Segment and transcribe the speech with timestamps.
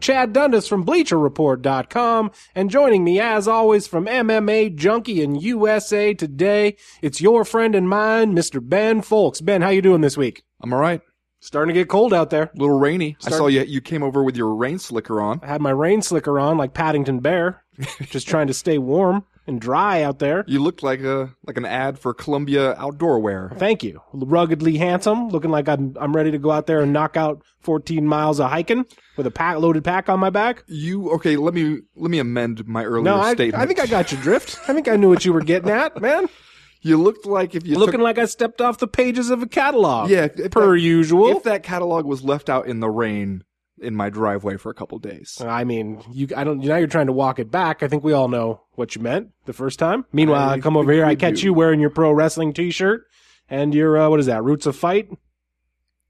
[0.00, 6.76] Chad Dundas from BleacherReport.com, and joining me, as always, from MMA Junkie in USA Today,
[7.02, 8.66] it's your friend and mine, Mr.
[8.66, 9.44] Ben Fowlkes.
[9.44, 10.44] Ben, how you doing this week?
[10.62, 11.00] I'm all right.
[11.40, 12.44] Starting to get cold out there.
[12.44, 13.16] A little rainy.
[13.24, 13.62] I saw you.
[13.62, 15.40] You came over with your rain slicker on.
[15.42, 17.62] I had my rain slicker on like Paddington Bear,
[18.02, 20.44] just trying to stay warm and dry out there.
[20.46, 23.50] You looked like a like an ad for Columbia outdoor wear.
[23.56, 24.00] Thank you.
[24.12, 28.06] Ruggedly handsome, looking like I'm I'm ready to go out there and knock out 14
[28.06, 28.84] miles of hiking
[29.16, 30.62] with a pack loaded pack on my back.
[30.68, 31.36] You okay?
[31.36, 33.62] Let me let me amend my earlier No, I, statement.
[33.62, 34.58] I think I got your drift.
[34.68, 36.28] I think I knew what you were getting at, man.
[36.82, 39.46] you looked like if you Looking took, like I stepped off the pages of a
[39.48, 40.10] catalog.
[40.10, 41.36] yeah per that, usual.
[41.36, 43.42] If that catalog was left out in the rain
[43.80, 46.28] in my driveway for a couple days, I mean, you.
[46.36, 46.58] I don't.
[46.60, 47.82] Now you're trying to walk it back.
[47.82, 50.04] I think we all know what you meant the first time.
[50.12, 51.04] Meanwhile, I, I come over here.
[51.04, 51.46] I catch do.
[51.46, 53.02] you wearing your pro wrestling T-shirt
[53.48, 54.42] and your uh, what is that?
[54.44, 55.08] Roots of Fight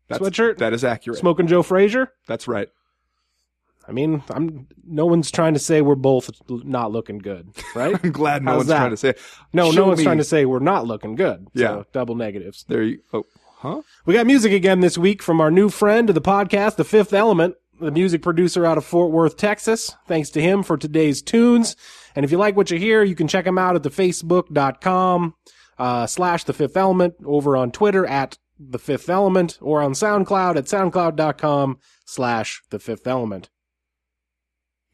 [0.08, 0.58] that's, sweatshirt.
[0.58, 1.18] that is accurate.
[1.18, 2.12] Smoking Joe Frazier.
[2.26, 2.68] That's right.
[3.86, 4.66] I mean, I'm.
[4.86, 7.98] No one's trying to say we're both not looking good, right?
[8.04, 8.78] I'm glad no How's one's that?
[8.78, 9.14] trying to say.
[9.54, 11.46] No, Show no one's me- trying to say we're not looking good.
[11.56, 11.82] So, Yeah.
[11.92, 12.64] double negatives.
[12.68, 12.98] There you.
[13.14, 13.24] Oh,
[13.58, 13.82] huh?
[14.06, 17.12] We got music again this week from our new friend of the podcast, The Fifth
[17.12, 19.94] Element, the music producer out of Fort Worth, Texas.
[20.06, 21.76] Thanks to him for today's tunes.
[22.16, 25.34] And if you like what you hear, you can check him out at the facebook.com
[25.78, 30.56] uh, slash The Fifth Element, over on Twitter at The Fifth Element, or on SoundCloud
[30.56, 33.50] at soundcloud.com slash The Fifth Element.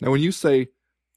[0.01, 0.69] Now, when you say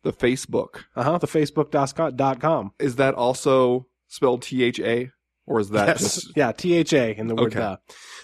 [0.03, 2.71] the Facebook, Uh-huh, the facebook.com.
[2.79, 5.11] is that also spelled T H A,
[5.47, 7.59] or is that just Yeah, THA in the word Okay.
[7.59, 7.79] the.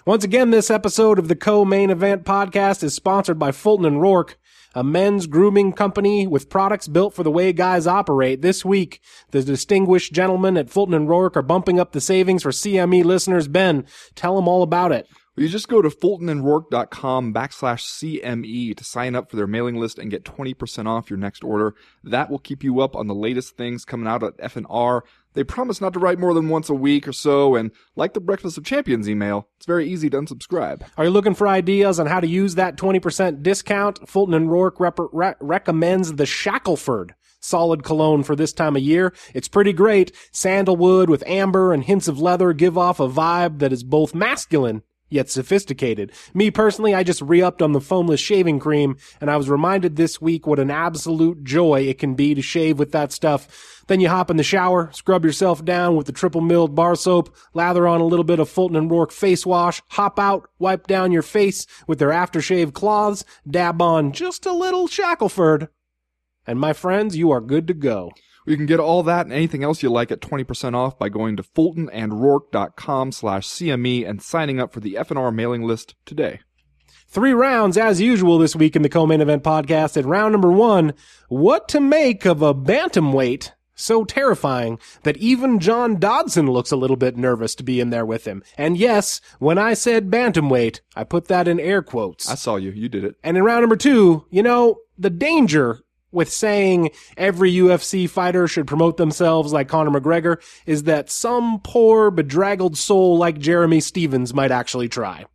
[0.06, 4.36] Once again, this episode of the co-main event podcast is sponsored by Fulton and Roark,
[4.76, 8.42] a men's grooming company with products built for the way guys operate.
[8.42, 9.00] This week,
[9.32, 13.48] the distinguished gentlemen at Fulton and Roark are bumping up the savings for CME listeners.
[13.48, 13.86] Ben,
[14.16, 15.08] tell them all about it.
[15.36, 20.12] You just go to fultonandroark.com backslash CME to sign up for their mailing list and
[20.12, 21.74] get 20% off your next order.
[22.04, 25.02] That will keep you up on the latest things coming out at FNR.
[25.34, 28.20] They promise not to write more than once a week or so, and like the
[28.20, 30.84] Breakfast of Champions email, it's very easy to unsubscribe.
[30.98, 34.08] Are you looking for ideas on how to use that 20% discount?
[34.08, 39.14] Fulton and Roark rep- re- recommends the Shackleford solid cologne for this time of year.
[39.34, 40.16] It's pretty great.
[40.32, 44.82] Sandalwood with amber and hints of leather give off a vibe that is both masculine
[45.14, 46.12] yet sophisticated.
[46.34, 50.20] Me personally, I just re-upped on the foamless shaving cream and I was reminded this
[50.20, 53.84] week what an absolute joy it can be to shave with that stuff.
[53.88, 57.36] Then you hop in the shower, scrub yourself down with the triple milled bar soap,
[57.54, 61.12] lather on a little bit of Fulton and Roark face wash, hop out, wipe down
[61.12, 65.70] your face with their aftershave cloths, dab on just a little Shackleford.
[66.46, 68.12] And my friends, you are good to go.
[68.46, 71.38] You can get all that and anything else you like at 20% off by going
[71.38, 76.40] to fultonandroark.com slash CME and signing up for the FNR mailing list today.
[77.08, 79.98] Three rounds as usual this week in the co-main event podcast.
[79.98, 80.94] At round number one,
[81.30, 86.96] what to make of a bantamweight so terrifying that even John Dodson looks a little
[86.96, 88.44] bit nervous to be in there with him.
[88.58, 92.30] And yes, when I said bantamweight, I put that in air quotes.
[92.30, 92.72] I saw you.
[92.72, 93.16] You did it.
[93.24, 95.82] And in round number two, you know, the danger
[96.14, 102.12] with saying every UFC fighter should promote themselves like Conor McGregor is that some poor
[102.12, 105.26] bedraggled soul like Jeremy Stephens might actually try.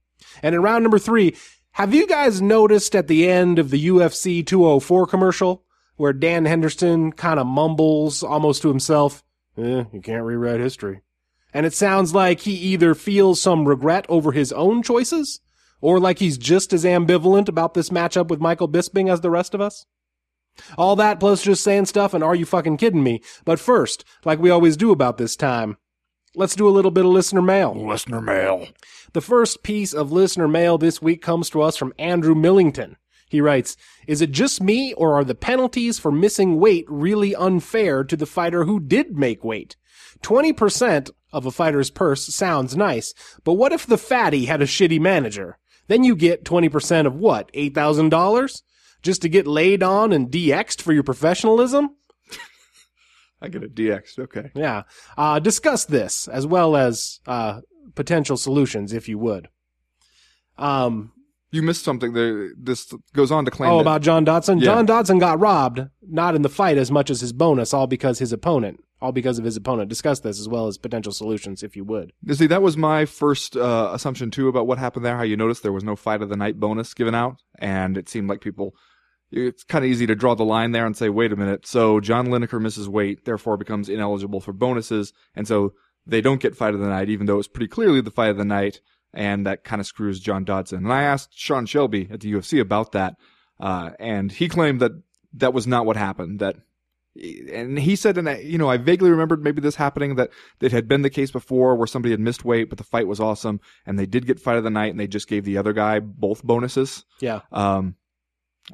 [0.43, 1.37] And in round number three,
[1.73, 5.65] have you guys noticed at the end of the UFC 204 commercial
[5.97, 9.23] where Dan Henderson kind of mumbles almost to himself,
[9.57, 11.03] eh, you can't rewrite history.
[11.53, 15.41] And it sounds like he either feels some regret over his own choices
[15.81, 19.55] or like he's just as ambivalent about this matchup with Michael Bisping as the rest
[19.55, 19.87] of us.
[20.77, 23.23] All that plus just saying stuff and are you fucking kidding me?
[23.45, 25.77] But first, like we always do about this time,
[26.35, 27.75] let's do a little bit of listener mail.
[27.75, 28.69] Listener mail.
[29.13, 32.97] The first piece of listener mail this week comes to us from Andrew Millington.
[33.29, 38.05] He writes, Is it just me or are the penalties for missing weight really unfair
[38.05, 39.77] to the fighter who did make weight?
[40.23, 43.13] 20% of a fighter's purse sounds nice,
[43.45, 45.59] but what if the fatty had a shitty manager?
[45.89, 47.53] Then you get 20% of what?
[47.53, 48.63] $8,000?
[49.03, 51.91] Just to get laid on and DX'd for your professionalism?
[53.41, 54.19] I get a DX.
[54.19, 54.51] Okay.
[54.55, 54.83] Yeah.
[55.17, 57.61] Uh, discuss this as well as uh,
[57.95, 59.49] potential solutions, if you would.
[60.57, 61.13] Um,
[61.51, 62.13] You missed something.
[62.13, 63.71] There, this goes on to claim.
[63.71, 64.59] Oh, that- about John Dodson.
[64.59, 64.67] Yeah.
[64.67, 68.19] John Dodson got robbed, not in the fight as much as his bonus, all because
[68.19, 69.89] his opponent, all because of his opponent.
[69.89, 72.13] Discuss this as well as potential solutions, if you would.
[72.25, 75.17] You see, that was my first uh, assumption too about what happened there.
[75.17, 78.09] How you noticed there was no fight of the night bonus given out, and it
[78.09, 78.75] seemed like people.
[79.31, 81.67] It's kind of easy to draw the line there and say, wait a minute.
[81.67, 85.75] So John Lineker misses weight, therefore becomes ineligible for bonuses, and so
[86.07, 88.39] they don't get fight of the night, even though it's pretty clearly the fight of
[88.39, 88.81] the night,
[89.13, 90.79] and that kind of screws John Dodson.
[90.79, 93.17] And I asked Sean Shelby at the UFC about that,
[93.61, 94.93] uh, and he claimed that
[95.35, 96.41] that was not what happened.
[96.41, 96.57] That
[97.53, 100.73] and he said, and I, you know, I vaguely remembered maybe this happening that it
[100.73, 103.61] had been the case before where somebody had missed weight, but the fight was awesome,
[103.85, 105.99] and they did get fight of the night, and they just gave the other guy
[106.01, 107.05] both bonuses.
[107.21, 107.41] Yeah.
[107.51, 107.97] Um,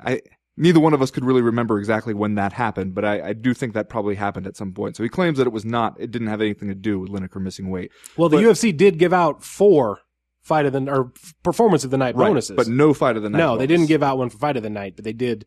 [0.04, 0.20] I
[0.56, 3.54] neither one of us could really remember exactly when that happened, but I, I do
[3.54, 4.96] think that probably happened at some point.
[4.96, 7.40] So he claims that it was not, it didn't have anything to do with Lineker
[7.42, 10.00] missing weight, Well, the But- UFC did give out four
[10.42, 11.10] fight of the or
[11.42, 13.38] performance of the night Right, bonuses, but no fight of the night.
[13.38, 15.46] no, they didn't give out one for fight of the night, but they did.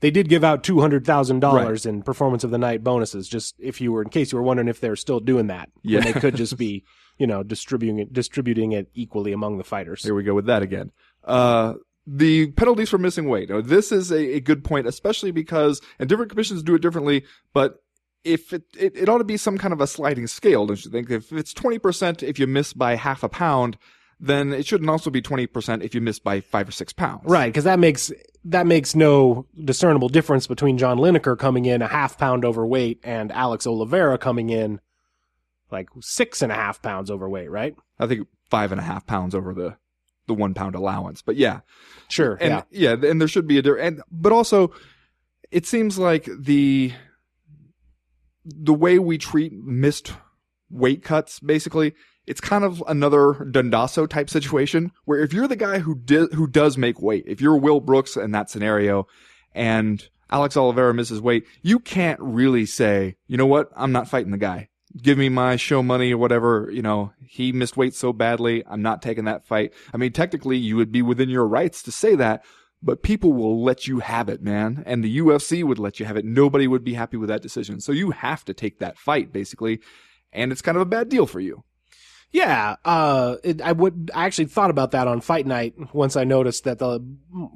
[0.00, 3.28] They did give out two hundred thousand dollars in performance of the night bonuses.
[3.28, 5.98] Just if you were, in case you were wondering if they're still doing that, Yeah.
[6.02, 6.84] when they could just be,
[7.18, 10.02] you know, distributing it, distributing it equally among the fighters.
[10.02, 10.90] Here we go with that again.
[11.22, 11.74] Uh,
[12.06, 13.50] the penalties for missing weight.
[13.50, 17.24] Now, this is a, a good point, especially because, and different commissions do it differently,
[17.52, 17.82] but
[18.24, 20.90] if it, it, it ought to be some kind of a sliding scale, don't you
[20.90, 21.10] think?
[21.10, 23.78] If it's 20% if you miss by half a pound,
[24.18, 27.22] then it shouldn't also be 20% if you miss by five or six pounds.
[27.24, 28.12] Right, because that makes
[28.44, 33.32] that makes no discernible difference between John Lineker coming in a half pound overweight and
[33.32, 34.80] Alex Oliveira coming in
[35.70, 37.74] like six and a half pounds overweight, right?
[37.98, 39.76] I think five and a half pounds over the,
[40.30, 41.22] the one pound allowance.
[41.22, 41.60] But yeah,
[42.08, 42.94] Sure, and yeah.
[42.96, 43.74] yeah, and there should be a.
[43.74, 44.72] And but also,
[45.50, 46.92] it seems like the
[48.44, 50.12] the way we treat missed
[50.70, 51.94] weight cuts, basically,
[52.26, 56.46] it's kind of another Dundasso type situation where if you're the guy who di- who
[56.46, 59.06] does make weight, if you're Will Brooks in that scenario,
[59.52, 64.30] and Alex Oliveira misses weight, you can't really say, you know what, I'm not fighting
[64.30, 64.69] the guy.
[64.96, 66.68] Give me my show money or whatever.
[66.72, 68.64] You know, he missed weight so badly.
[68.66, 69.72] I'm not taking that fight.
[69.94, 72.44] I mean, technically, you would be within your rights to say that,
[72.82, 74.82] but people will let you have it, man.
[74.86, 76.24] And the UFC would let you have it.
[76.24, 77.80] Nobody would be happy with that decision.
[77.80, 79.80] So you have to take that fight, basically.
[80.32, 81.62] And it's kind of a bad deal for you.
[82.32, 84.10] Yeah, uh, it, I would.
[84.14, 87.04] I actually thought about that on fight night once I noticed that the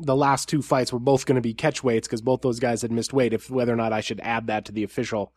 [0.01, 2.83] the last two fights were both going to be catch weights because both those guys
[2.83, 3.33] had missed weight.
[3.33, 5.33] If whether or not I should add that to the official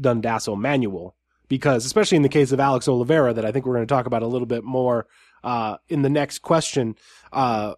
[0.00, 1.16] Dundasso manual,
[1.48, 4.06] because especially in the case of Alex Oliveira, that I think we're going to talk
[4.06, 5.06] about a little bit more
[5.42, 6.96] uh, in the next question.
[7.32, 7.74] Uh,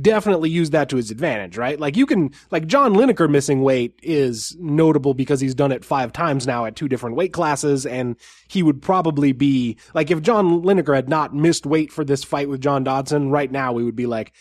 [0.00, 1.78] definitely use that to his advantage, right?
[1.78, 6.12] Like you can, like John Lineker missing weight is notable because he's done it five
[6.12, 8.16] times now at two different weight classes, and
[8.48, 12.48] he would probably be like if John Lineker had not missed weight for this fight
[12.48, 14.32] with John Dodson, right now we would be like,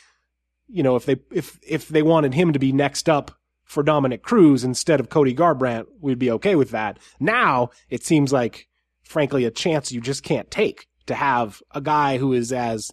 [0.70, 3.37] you know, if they if if they wanted him to be next up
[3.68, 6.98] for Dominick Cruz instead of Cody Garbrandt, we'd be okay with that.
[7.20, 8.68] Now it seems like,
[9.04, 12.92] frankly, a chance you just can't take to have a guy who is as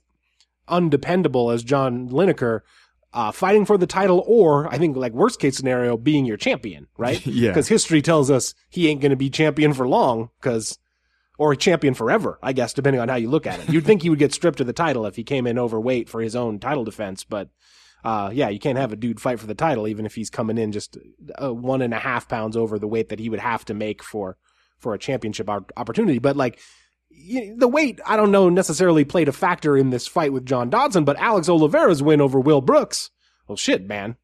[0.68, 2.60] undependable as John Lineker
[3.12, 6.88] uh, fighting for the title, or I think like worst case scenario, being your champion,
[6.98, 7.24] right?
[7.34, 7.50] Yeah.
[7.50, 10.78] Because history tells us he ain't going to be champion for long, because
[11.38, 13.68] or champion forever, I guess, depending on how you look at it.
[13.68, 16.20] You'd think he would get stripped of the title if he came in overweight for
[16.20, 17.48] his own title defense, but
[18.04, 20.58] uh, yeah, you can't have a dude fight for the title even if he's coming
[20.58, 20.96] in just
[21.42, 24.02] uh, one and a half pounds over the weight that he would have to make
[24.02, 24.36] for
[24.78, 26.18] for a championship op- opportunity.
[26.18, 26.58] But like
[27.56, 31.04] the weight, I don't know necessarily played a factor in this fight with John Dodson,
[31.04, 33.10] but Alex Oliveira's win over Will Brooks,
[33.48, 34.16] well, shit, man.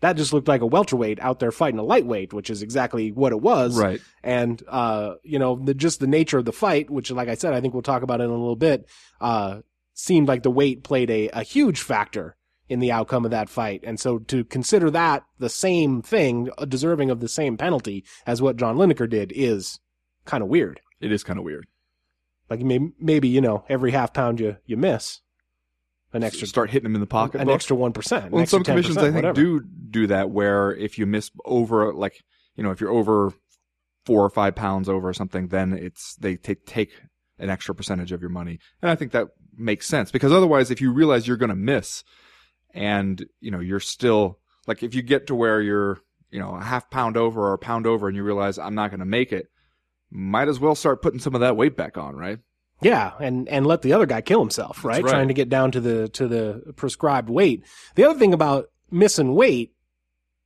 [0.00, 3.30] That just looked like a welterweight out there fighting a lightweight, which is exactly what
[3.30, 4.00] it was Right.
[4.24, 7.52] and uh, you know, the, just the nature of the fight, which, like I said,
[7.54, 8.88] I think we'll talk about it in a little bit,
[9.20, 9.60] uh,
[9.94, 12.36] seemed like the weight played a, a huge factor
[12.72, 13.84] in the outcome of that fight.
[13.84, 18.56] And so to consider that the same thing, deserving of the same penalty as what
[18.56, 19.78] John Lineker did, is
[20.24, 20.80] kind of weird.
[21.00, 21.66] It is kind of weird.
[22.48, 25.20] Like maybe, maybe you know, every half pound you you miss,
[26.12, 27.40] an extra Start hitting him in the pocket.
[27.40, 28.30] an extra one percent.
[28.30, 29.60] Well, some commissions I think do
[29.90, 32.22] do that where if you miss over like
[32.56, 33.32] you know if you're over
[34.04, 36.90] four or five pounds over or something, then it's they take take
[37.38, 40.80] an extra percentage of your money, and I think that makes sense because otherwise, if
[40.80, 42.04] you realize you're going to miss,
[42.74, 45.98] and you know you're still like if you get to where you're
[46.30, 48.90] you know a half pound over or a pound over, and you realize I'm not
[48.90, 49.48] going to make it,
[50.10, 52.38] might as well start putting some of that weight back on, right?
[52.80, 55.02] Yeah, and and let the other guy kill himself, right?
[55.02, 55.10] right.
[55.10, 57.64] Trying to get down to the to the prescribed weight.
[57.94, 59.72] The other thing about missing weight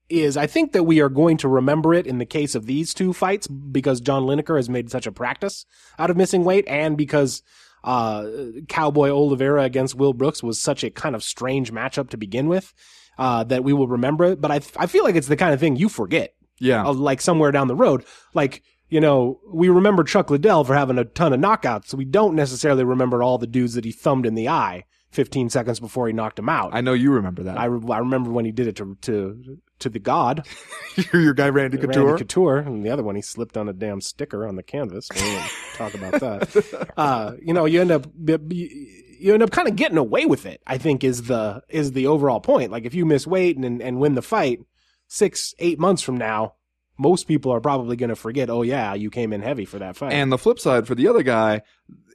[0.09, 2.95] is I think that we are going to remember it in the case of these
[2.95, 5.65] two fights because John Lineker has made such a practice
[5.99, 7.43] out of missing weight and because
[7.87, 8.27] uh,
[8.69, 12.75] Cowboy Oliveira against Will Brooks was such a kind of strange matchup to begin with,
[13.17, 14.41] uh, that we will remember it.
[14.41, 16.85] But I, I feel like it's the kind of thing you forget, Yeah.
[16.85, 18.05] uh, like somewhere down the road.
[18.35, 21.87] Like, you know, we remember Chuck Liddell for having a ton of knockouts.
[21.87, 24.85] So we don't necessarily remember all the dudes that he thumbed in the eye
[25.17, 26.75] 15 seconds before he knocked him out.
[26.75, 27.59] I know you remember that.
[27.59, 30.47] I, re- I remember when he did it to, to, to the god.
[31.15, 32.05] Your guy Randy Couture.
[32.05, 35.09] Randy Couture, and the other one he slipped on a damn sticker on the canvas.
[35.15, 36.93] We won't talk about that.
[36.99, 40.61] Uh, you know, you end up you end up kind of getting away with it.
[40.67, 42.71] I think is the is the overall point.
[42.71, 44.61] Like if you miss weight and and win the fight
[45.09, 46.57] six eight months from now,
[46.99, 48.51] most people are probably going to forget.
[48.51, 50.13] Oh yeah, you came in heavy for that fight.
[50.13, 51.63] And the flip side for the other guy,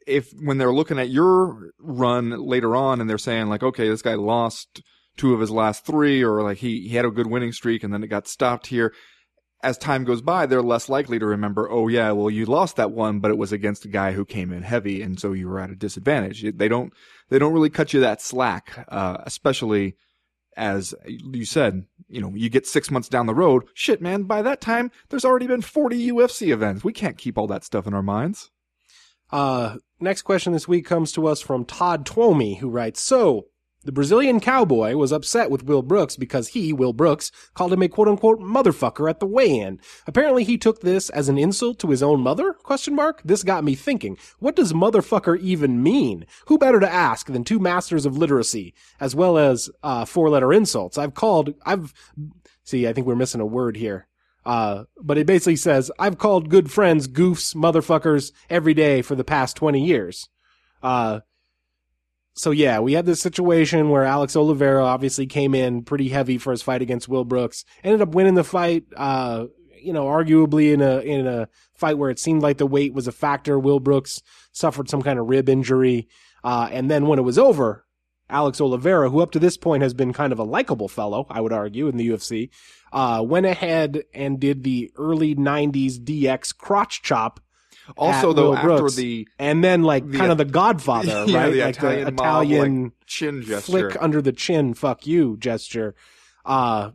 [0.08, 4.02] if when they're looking at your run later on and they're saying like, okay, this
[4.02, 4.82] guy lost
[5.18, 7.94] two of his last three, or like he, he had a good winning streak and
[7.94, 8.94] then it got stopped here.
[9.64, 12.92] As time goes by, they're less likely to remember, oh yeah, well you lost that
[12.92, 15.60] one, but it was against a guy who came in heavy and so you were
[15.60, 16.44] at a disadvantage.
[16.56, 16.92] They don't,
[17.30, 19.96] they don't really cut you that slack, uh, especially
[20.58, 23.64] as you said, you know, you get six months down the road.
[23.74, 26.84] Shit, man, by that time, there's already been 40 UFC events.
[26.84, 28.52] We can't keep all that stuff in our minds.
[29.32, 33.48] Uh, next question this week comes to us from Todd Twomey, who writes, So,
[33.84, 37.88] the Brazilian cowboy was upset with Will Brooks because he, Will Brooks, called him a
[37.88, 39.80] quote unquote motherfucker at the weigh-in.
[40.06, 42.54] Apparently he took this as an insult to his own mother?
[42.54, 43.22] Question mark.
[43.26, 44.18] This got me thinking.
[44.38, 46.28] What does motherfucker even mean?
[46.46, 51.00] Who better to ask than two masters of literacy, as well as, uh, four-letter insults?
[51.00, 51.92] I've called, I've,
[52.64, 54.08] see, I think we're missing a word here.
[54.46, 59.24] Uh, but it basically says, I've called good friends goofs, motherfuckers every day for the
[59.24, 60.30] past 20 years.
[60.82, 61.20] Uh,
[62.34, 66.52] so yeah, we had this situation where Alex Oliveira obviously came in pretty heavy for
[66.52, 69.46] his fight against Will Brooks, ended up winning the fight, uh,
[69.80, 73.08] you know, arguably in a, in a fight where it seemed like the weight was
[73.08, 73.60] a factor.
[73.60, 74.22] Will Brooks
[74.52, 76.08] suffered some kind of rib injury.
[76.44, 77.86] Uh, and then when it was over,
[78.32, 81.42] Alex Oliveira, who up to this point has been kind of a likable fellow, I
[81.42, 82.50] would argue, in the UFC,
[82.94, 87.40] uh, went ahead and did the early 90s DX crotch chop.
[87.98, 88.96] Also, though, Will after Brooks.
[88.96, 91.52] the and then like The- kind of the Godfather, yeah, right?
[91.54, 93.72] the like Italian, the mob, Italian like, chin gesture.
[93.90, 95.94] flick under the chin, fuck you gesture,
[96.46, 96.92] uh,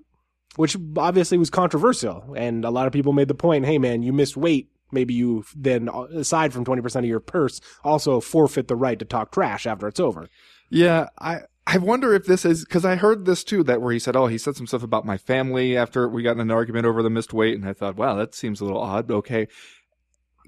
[0.57, 2.33] which obviously was controversial.
[2.37, 4.71] And a lot of people made the point, hey man, you missed weight.
[4.93, 9.05] Maybe you then, uh, aside from 20% of your purse, also forfeit the right to
[9.05, 10.29] talk trash after it's over.
[10.71, 13.99] Yeah, I I wonder if this is because I heard this too that where he
[13.99, 16.87] said, "Oh, he said some stuff about my family after we got in an argument
[16.87, 19.49] over the missed weight," and I thought, "Wow, that seems a little odd." Okay,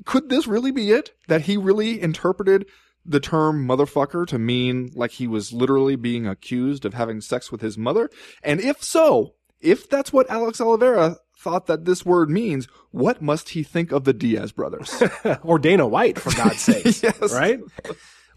[0.05, 1.11] could this really be it?
[1.27, 2.67] That he really interpreted
[3.05, 7.61] the term motherfucker to mean like he was literally being accused of having sex with
[7.61, 8.11] his mother?
[8.43, 13.51] And if so, if that's what Alex Oliveira thought that this word means, what must
[13.51, 15.03] he think of the Diaz brothers?
[15.43, 17.03] or Dana White, for God's sake.
[17.03, 17.33] Yes.
[17.33, 17.61] Right?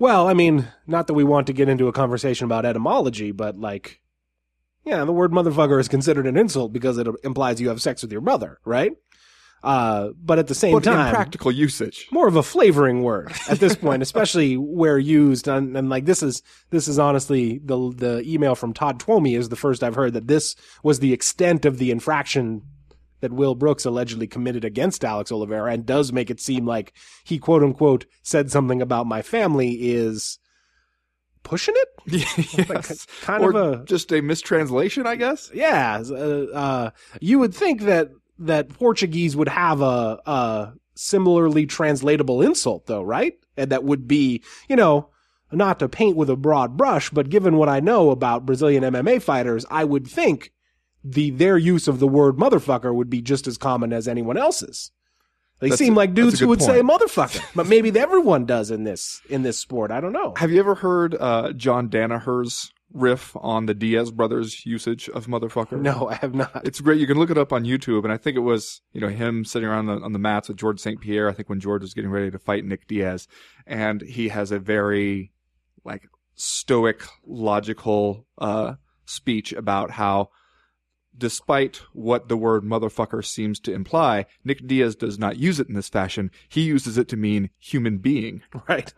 [0.02, 3.60] Well, I mean, not that we want to get into a conversation about etymology, but
[3.60, 4.02] like,
[4.84, 8.12] yeah, the word motherfucker is considered an insult because it implies you have sex with
[8.12, 8.94] your mother, right?
[9.64, 12.08] Uh, but at the same but time, practical usage.
[12.12, 15.48] more of a flavoring word at this point, especially where used.
[15.48, 16.42] And, and like this is
[16.72, 20.26] this is honestly the the email from Todd Twomey is the first I've heard that
[20.26, 22.64] this was the extent of the infraction
[23.22, 27.40] that Will Brooks allegedly committed against Alex Oliveira, and does make it seem like he
[27.40, 30.38] quote unquote said something about my family is
[31.44, 31.88] pushing it.
[32.70, 33.08] yes.
[33.22, 35.50] kind or of a- just a mistranslation, I guess.
[35.54, 36.16] Yeah, uh,
[36.54, 38.10] uh, you would think that
[38.40, 43.34] that Portuguese would have a, a similarly translatable insult, though, right?
[43.56, 45.10] And that would be, you know,
[45.52, 49.22] not to paint with a broad brush, but given what I know about Brazilian MMA
[49.22, 50.52] fighters, I would think
[51.04, 54.92] the their use of the word motherfucker would be just as common as anyone else's.
[55.60, 58.84] They That's seem a- like dudes who would say motherfucker, but maybe everyone does in
[58.84, 59.92] this in this sport.
[59.92, 60.34] I don't know.
[60.38, 65.80] Have you ever heard uh, John Danaher's riff on the Diaz brothers' usage of motherfucker?
[65.80, 66.62] No, I have not.
[66.66, 67.00] It's great.
[67.00, 69.46] You can look it up on YouTube, and I think it was you know him
[69.46, 71.00] sitting around the, on the mats with George St.
[71.00, 71.30] Pierre.
[71.30, 73.28] I think when George was getting ready to fight Nick Diaz,
[73.68, 75.32] and he has a very
[75.84, 78.74] like stoic, logical uh,
[79.06, 80.30] speech about how,
[81.18, 85.76] despite what the word motherfucker seems to imply, Nick Diaz does not use it in
[85.76, 86.32] this fashion.
[86.50, 88.42] He uses it to mean human being.
[88.68, 88.94] Right.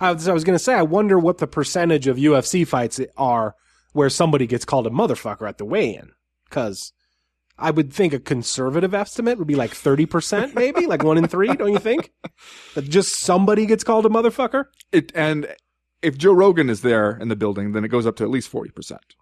[0.00, 3.00] I was, I was going to say, I wonder what the percentage of UFC fights
[3.16, 3.54] are
[3.92, 6.10] where somebody gets called a motherfucker at the weigh-in.
[6.50, 6.92] Cause
[7.58, 11.48] I would think a conservative estimate would be like 30%, maybe like one in three,
[11.54, 12.12] don't you think?
[12.74, 14.66] That just somebody gets called a motherfucker?
[14.92, 15.48] It and
[16.02, 18.48] if Joe Rogan is there in the building, then it goes up to at least
[18.48, 19.16] forty percent.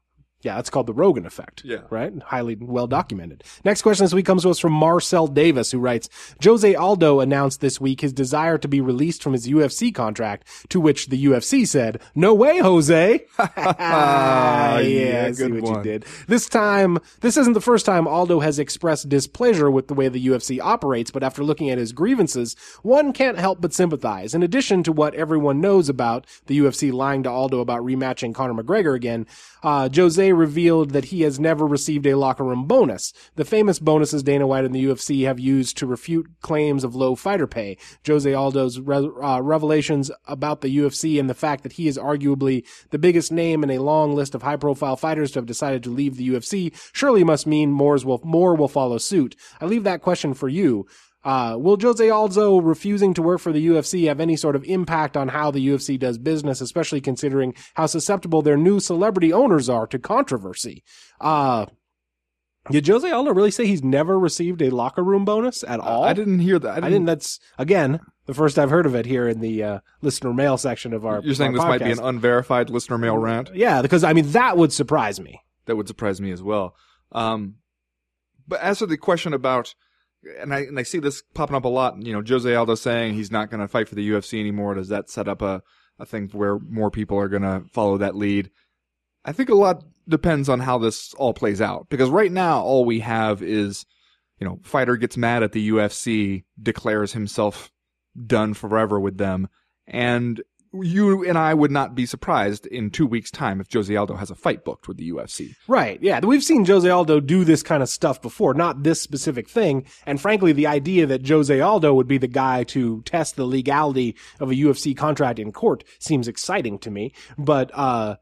[0.47, 1.62] Yeah, that's called the Rogan effect.
[1.65, 1.81] Yeah.
[1.91, 2.12] Right?
[2.23, 3.43] Highly well documented.
[3.65, 6.09] Next question this week comes to us from Marcel Davis, who writes,
[6.43, 10.79] Jose Aldo announced this week his desire to be released from his UFC contract, to
[10.81, 13.25] which the UFC said, no way, Jose.
[13.57, 15.76] yeah, Yeah, I see good what one.
[15.79, 16.05] you did.
[16.29, 20.25] This time, this isn't the first time Aldo has expressed displeasure with the way the
[20.29, 24.33] UFC operates, but after looking at his grievances, one can't help but sympathize.
[24.35, 28.62] In addition to what everyone knows about the UFC lying to Aldo about rematching Conor
[28.62, 29.26] McGregor again,
[29.62, 33.12] uh, Jose revealed that he has never received a locker room bonus.
[33.35, 37.14] The famous bonuses Dana White and the UFC have used to refute claims of low
[37.14, 37.76] fighter pay.
[38.07, 42.64] Jose Aldo's re- uh, revelations about the UFC and the fact that he is arguably
[42.90, 45.90] the biggest name in a long list of high profile fighters to have decided to
[45.90, 49.37] leave the UFC surely must mean more will, more will follow suit.
[49.61, 50.87] I leave that question for you.
[51.25, 55.17] Uh, will Jose Aldo refusing to work for the UFC have any sort of impact
[55.17, 59.89] on how the UFC does business, especially considering how susceptible their new celebrity owners are
[59.89, 60.85] to controversy?
[61.21, 61.67] Uh,
[62.71, 66.05] did Jose Aldo really say he's never received a locker room bonus at all?
[66.05, 66.69] I didn't hear that.
[66.69, 66.91] I I didn't.
[66.93, 67.07] didn't.
[67.07, 70.93] That's again the first I've heard of it here in the uh, listener mail section
[70.93, 71.21] of our.
[71.23, 73.51] you're saying our this might be an unverified listener mail rant?
[73.55, 75.41] yeah, because I mean that would surprise me.
[75.67, 76.75] That would surprise me as well.
[77.13, 77.57] Um,
[78.49, 79.75] but as for the question about,
[80.38, 82.00] and I and I see this popping up a lot.
[82.02, 84.75] You know, Jose Aldo saying he's not going to fight for the UFC anymore.
[84.75, 85.62] Does that set up a
[85.99, 88.50] a thing where more people are going to follow that lead?
[89.25, 91.88] I think a lot depends on how this all plays out.
[91.88, 93.87] Because right now, all we have is,
[94.38, 97.73] you know, fighter gets mad at the UFC, declares himself
[98.26, 99.49] done forever with them,
[99.87, 100.42] and
[100.83, 104.30] you and I would not be surprised in two weeks' time if Jose Aldo has
[104.30, 105.54] a fight booked with the UFC.
[105.68, 106.02] Right.
[106.02, 106.21] Yeah.
[106.21, 109.87] We've seen Jose Aldo do this kind of stuff before, not this specific thing.
[110.04, 114.16] And frankly, the idea that Jose Aldo would be the guy to test the legality
[114.40, 117.12] of a UFC contract in court seems exciting to me.
[117.38, 118.16] But, uh,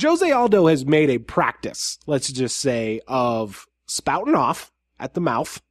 [0.00, 5.62] Jose Aldo has made a practice, let's just say, of spouting off at the mouth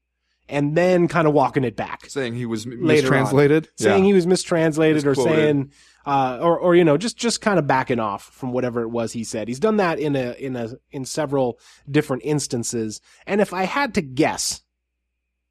[0.47, 2.05] and then kind of walking it back.
[2.09, 3.21] saying he was m- Later on.
[3.21, 3.69] mistranslated.
[3.77, 5.71] saying he was mistranslated or saying
[6.05, 9.13] uh, or or you know just just kind of backing off from whatever it was
[9.13, 9.47] he said.
[9.47, 11.59] He's done that in a in a in several
[11.89, 13.01] different instances.
[13.25, 14.61] And if I had to guess,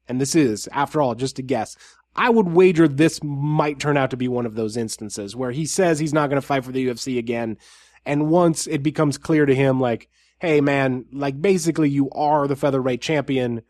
[0.07, 1.75] and this is after all just a guess,
[2.15, 5.65] I would wager this might turn out to be one of those instances where he
[5.65, 7.57] says he's not going to fight for the UFC again,
[8.05, 10.07] and once it becomes clear to him like,
[10.39, 13.61] hey man, like basically you are the featherweight champion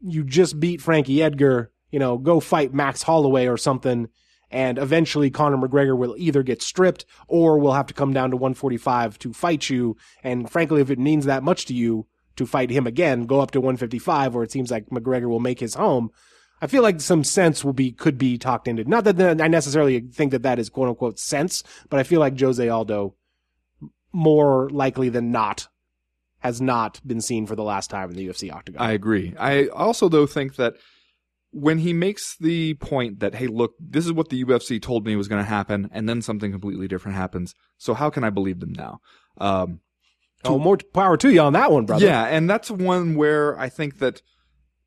[0.00, 4.08] you just beat Frankie Edgar, you know, go fight Max Holloway or something.
[4.50, 8.36] And eventually Conor McGregor will either get stripped or will have to come down to
[8.36, 9.96] 145 to fight you.
[10.22, 12.06] And frankly, if it means that much to you
[12.36, 15.60] to fight him again, go up to 155 where it seems like McGregor will make
[15.60, 16.10] his home.
[16.60, 18.84] I feel like some sense will be, could be talked into.
[18.84, 22.38] Not that I necessarily think that that is quote unquote sense, but I feel like
[22.38, 23.14] Jose Aldo
[24.12, 25.68] more likely than not
[26.42, 28.82] has not been seen for the last time in the UFC octagon.
[28.82, 29.34] I agree.
[29.38, 30.74] I also though think that
[31.52, 35.16] when he makes the point that hey, look, this is what the UFC told me
[35.16, 37.54] was going to happen, and then something completely different happens.
[37.78, 39.00] So how can I believe them now?
[39.38, 39.80] Um,
[40.44, 42.04] Oh, more power to you on that one, brother.
[42.04, 44.22] Yeah, and that's one where I think that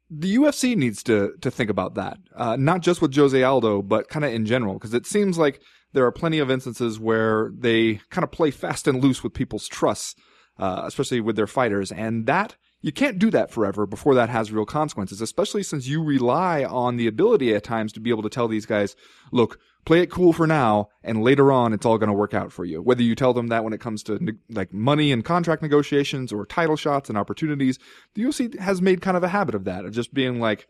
[0.09, 4.09] the UFC needs to to think about that, uh, not just with Jose Aldo, but
[4.09, 5.61] kind of in general, because it seems like
[5.93, 9.67] there are plenty of instances where they kind of play fast and loose with people's
[9.69, 10.13] trusts,
[10.57, 14.51] uh, especially with their fighters, and that you can't do that forever before that has
[14.51, 18.29] real consequences, especially since you rely on the ability at times to be able to
[18.29, 18.95] tell these guys,
[19.31, 22.51] look, play it cool for now, and later on it's all going to work out
[22.51, 22.81] for you.
[22.81, 26.45] Whether you tell them that when it comes to like money and contract negotiations or
[26.45, 27.79] title shots and opportunities,
[28.13, 30.67] the UFC has made kind of a habit of that, of just being like,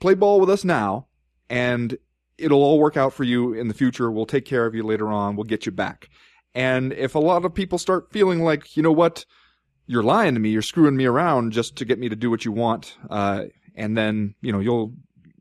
[0.00, 1.06] play ball with us now,
[1.50, 1.98] and
[2.38, 4.10] it'll all work out for you in the future.
[4.10, 5.36] We'll take care of you later on.
[5.36, 6.08] We'll get you back.
[6.54, 9.24] And if a lot of people start feeling like, you know what,
[9.86, 12.44] you're lying to me, you're screwing me around just to get me to do what
[12.44, 14.94] you want, uh, and then you know you'll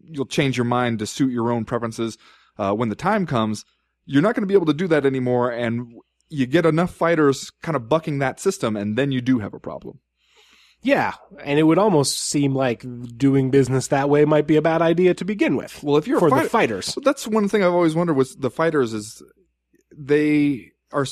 [0.04, 2.18] you'll change your mind to suit your own preferences
[2.58, 3.66] uh, when the time comes.
[4.06, 5.94] You're not going to be able to do that anymore, and
[6.30, 9.60] you get enough fighters kind of bucking that system, and then you do have a
[9.60, 10.00] problem.
[10.84, 12.84] Yeah, and it would almost seem like
[13.16, 15.84] doing business that way might be a bad idea to begin with.
[15.84, 18.50] Well, if you're for fighter- the fighters, that's one thing I've always wondered with the
[18.50, 19.22] fighters is
[19.96, 21.06] they are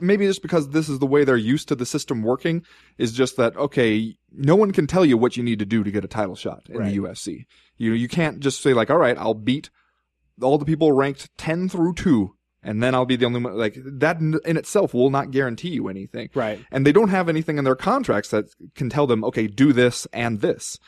[0.00, 2.64] maybe just because this is the way they're used to the system working
[2.98, 5.90] is just that okay, no one can tell you what you need to do to
[5.90, 6.90] get a title shot in Right.
[6.92, 7.46] the UFC.
[7.76, 9.70] You you can't just say like, all right, I'll beat
[10.42, 13.56] all the people ranked ten through two, and then I'll be the only one.
[13.56, 16.30] Like that in in itself will not guarantee you anything.
[16.34, 16.64] right?
[16.70, 20.06] And they don't have anything in their contracts that can tell them, okay, do this
[20.12, 20.78] and this,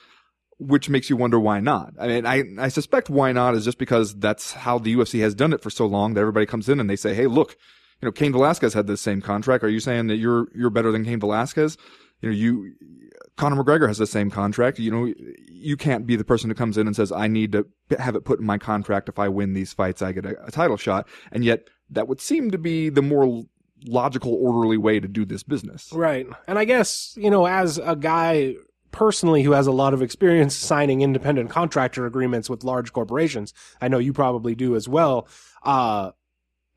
[0.58, 1.92] which makes you wonder why not.
[1.98, 5.34] I mean, I, I suspect why not is just because that's how the UFC has
[5.34, 7.56] done it for so long that everybody comes in and they say, hey, look,
[8.02, 9.62] you know, Cain Velasquez had the same contract.
[9.62, 11.78] Are you saying that you're you're better than Cain Velasquez?
[12.20, 12.74] You know, you
[13.36, 14.78] Conor McGregor has the same contract.
[14.78, 15.14] You know,
[15.48, 17.66] you can't be the person who comes in and says, "I need to
[17.98, 19.08] have it put in my contract.
[19.08, 22.20] If I win these fights, I get a, a title shot." And yet, that would
[22.20, 23.44] seem to be the more
[23.84, 25.92] logical, orderly way to do this business.
[25.92, 26.26] Right.
[26.46, 28.56] And I guess, you know, as a guy
[28.90, 33.88] personally who has a lot of experience signing independent contractor agreements with large corporations, I
[33.88, 35.26] know you probably do as well.
[35.62, 36.12] Uh,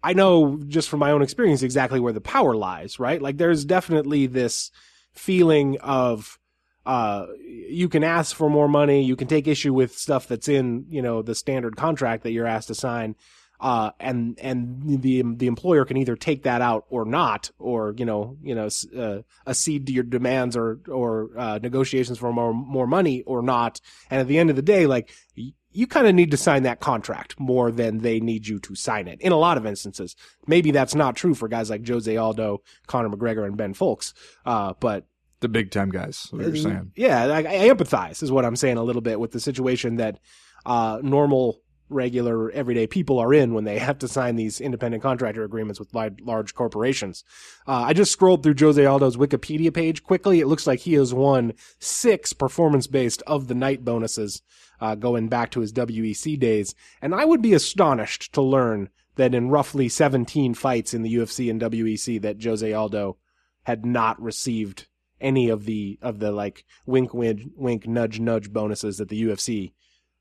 [0.06, 3.20] I know just from my own experience exactly where the power lies, right?
[3.20, 4.70] Like there's definitely this
[5.14, 6.38] feeling of,
[6.86, 10.86] uh, you can ask for more money, you can take issue with stuff that's in,
[10.90, 13.16] you know, the standard contract that you're asked to sign
[13.60, 18.06] uh, and and the the employer can either take that out or not, or you
[18.06, 22.88] know you know uh, accede to your demands or or uh, negotiations for more more
[22.88, 23.80] money or not.
[24.10, 25.12] And at the end of the day, like
[25.76, 29.08] you kind of need to sign that contract more than they need you to sign
[29.08, 29.20] it.
[29.22, 30.16] In a lot of instances,
[30.48, 34.14] maybe that's not true for guys like Jose Aldo, Conor McGregor, and Ben Fowlkes.
[34.46, 35.06] Uh, but
[35.42, 36.92] the big time guys, what you're saying.
[36.96, 40.20] Yeah, I, I empathize is what I'm saying a little bit with the situation that
[40.66, 45.44] uh, normal regular everyday people are in when they have to sign these independent contractor
[45.44, 47.24] agreements with large corporations.
[47.68, 50.40] Uh, I just scrolled through Jose Aldo's Wikipedia page quickly.
[50.40, 54.42] It looks like he has won six performance based of the night bonuses,
[54.82, 56.74] uh, going back to his WEC days.
[57.02, 61.50] And I would be astonished to learn that in roughly 17 fights in the UFC
[61.50, 63.18] and WEC that Jose Aldo
[63.64, 64.88] had not received
[65.22, 69.72] any of the, of the like wink, wink, wink, nudge, nudge bonuses that the UFC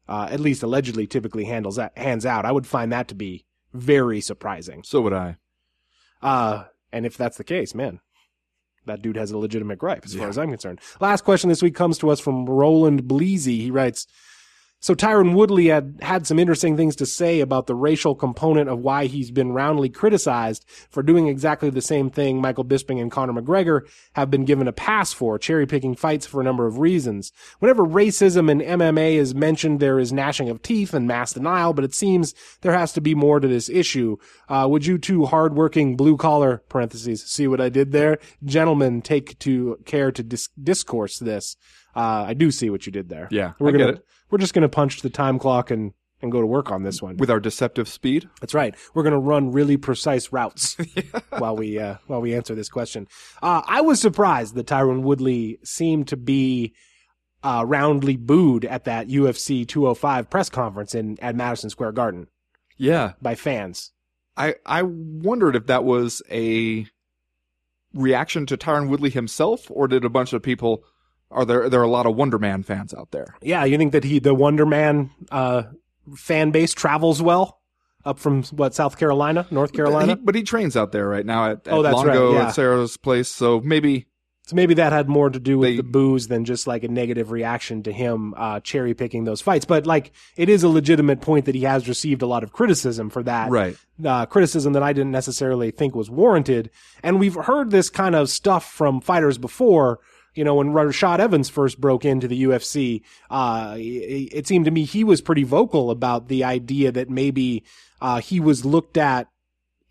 [0.08, 2.44] uh, at least allegedly typically handles that, hands out.
[2.44, 4.82] I would find that to be very surprising.
[4.84, 5.36] So would I.
[6.22, 8.00] Uh, and if that's the case, man,
[8.86, 10.20] that dude has a legitimate gripe as yeah.
[10.20, 10.80] far as I'm concerned.
[11.00, 13.60] Last question this week comes to us from Roland Bleasy.
[13.60, 14.06] He writes,
[14.84, 18.80] so Tyron Woodley had had some interesting things to say about the racial component of
[18.80, 23.40] why he's been roundly criticized for doing exactly the same thing Michael Bisping and Conor
[23.40, 27.32] McGregor have been given a pass for, cherry picking fights for a number of reasons.
[27.60, 31.86] Whenever racism in MMA is mentioned, there is gnashing of teeth and mass denial, but
[31.86, 34.18] it seems there has to be more to this issue.
[34.50, 38.18] Uh, would you two hardworking blue collar parentheses see what I did there?
[38.44, 41.56] Gentlemen, take to care to dis- discourse this.
[41.96, 43.28] Uh, I do see what you did there.
[43.30, 44.06] Yeah, we're I gonna, get it.
[44.30, 47.16] We're just gonna punch the time clock and and go to work on this one
[47.18, 48.28] with our deceptive speed.
[48.40, 48.74] That's right.
[48.94, 51.20] We're gonna run really precise routes yeah.
[51.38, 53.06] while we uh, while we answer this question.
[53.42, 56.74] Uh, I was surprised that Tyron Woodley seemed to be
[57.42, 62.26] uh, roundly booed at that UFC 205 press conference in at Madison Square Garden.
[62.76, 63.92] Yeah, by fans.
[64.36, 66.86] I I wondered if that was a
[67.92, 70.84] reaction to Tyron Woodley himself, or did a bunch of people
[71.30, 73.34] are there there are a lot of Wonder Man fans out there.
[73.42, 75.64] Yeah, you think that he the Wonder Man uh,
[76.16, 77.60] fan base travels well
[78.04, 81.24] up from what South Carolina, North Carolina, but he, but he trains out there right
[81.24, 82.48] now at, at oh, that's Longo right, yeah.
[82.48, 83.28] at Serra's place.
[83.28, 84.06] So maybe
[84.46, 86.88] so maybe that had more to do with they, the booze than just like a
[86.88, 89.64] negative reaction to him uh, cherry picking those fights.
[89.64, 93.08] But like, it is a legitimate point that he has received a lot of criticism
[93.08, 93.50] for that.
[93.50, 93.74] Right.
[94.04, 96.70] Uh, criticism that I didn't necessarily think was warranted.
[97.02, 100.00] And we've heard this kind of stuff from fighters before
[100.34, 104.84] you know, when Rashad Evans first broke into the UFC, uh, it, seemed to me
[104.84, 107.64] he was pretty vocal about the idea that maybe,
[108.00, 109.28] uh, he was looked at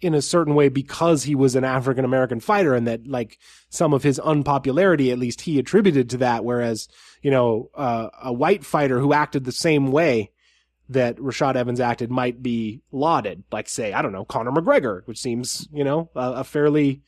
[0.02, 3.94] in a certain way because he was an African American fighter and that like some
[3.94, 6.44] of his unpopularity, at least he attributed to that.
[6.44, 6.90] Whereas,
[7.22, 10.32] you know, uh, a white fighter who acted the same way
[10.90, 13.44] that Rashad Evans acted might be lauded.
[13.52, 17.02] Like say, I don't know, Conor McGregor, which seems, you know, a, a fairly,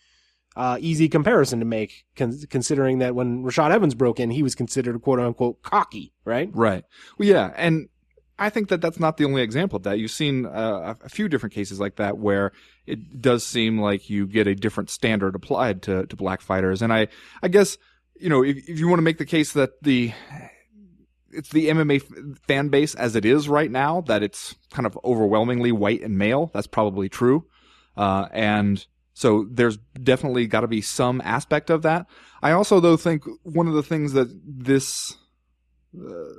[0.55, 4.55] uh, easy comparison to make, con- considering that when Rashad Evans broke in, he was
[4.55, 6.49] considered quote unquote cocky, right?
[6.53, 6.83] Right.
[7.17, 7.89] Well, yeah, and
[8.37, 9.99] I think that that's not the only example of that.
[9.99, 12.51] You've seen uh, a few different cases like that where
[12.85, 16.91] it does seem like you get a different standard applied to to black fighters, and
[16.91, 17.07] I
[17.41, 17.77] I guess
[18.19, 20.13] you know if, if you want to make the case that the
[21.31, 25.71] it's the MMA fan base as it is right now that it's kind of overwhelmingly
[25.71, 26.49] white and male.
[26.53, 27.45] That's probably true,
[27.95, 32.05] uh, and so there's definitely got to be some aspect of that.
[32.43, 35.15] I also though think one of the things that this
[35.97, 36.33] uh,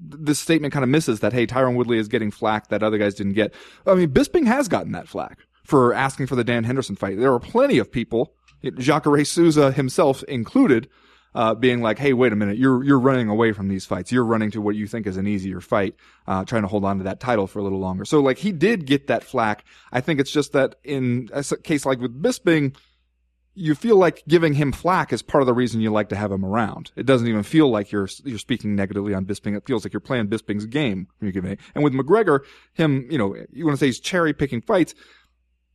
[0.00, 3.14] this statement kind of misses that hey Tyron Woodley is getting flack that other guys
[3.14, 3.54] didn't get.
[3.86, 7.18] I mean Bisping has gotten that flack for asking for the Dan Henderson fight.
[7.18, 8.34] There are plenty of people,
[8.78, 10.88] Jacare Souza himself included,
[11.34, 14.12] uh, being like, "Hey, wait a minute, you're you're running away from these fights.
[14.12, 15.94] You're running to what you think is an easier fight,
[16.26, 18.52] uh, trying to hold on to that title for a little longer." So, like, he
[18.52, 19.64] did get that flack.
[19.92, 22.76] I think it's just that in a case like with Bisping,
[23.54, 26.32] you feel like giving him flack is part of the reason you like to have
[26.32, 26.90] him around.
[26.96, 29.56] It doesn't even feel like you're you're speaking negatively on Bisping.
[29.56, 31.60] It feels like you're playing Bisping's game when you're giving it.
[31.74, 32.40] And with McGregor,
[32.72, 34.94] him, you know, you want to say he's cherry picking fights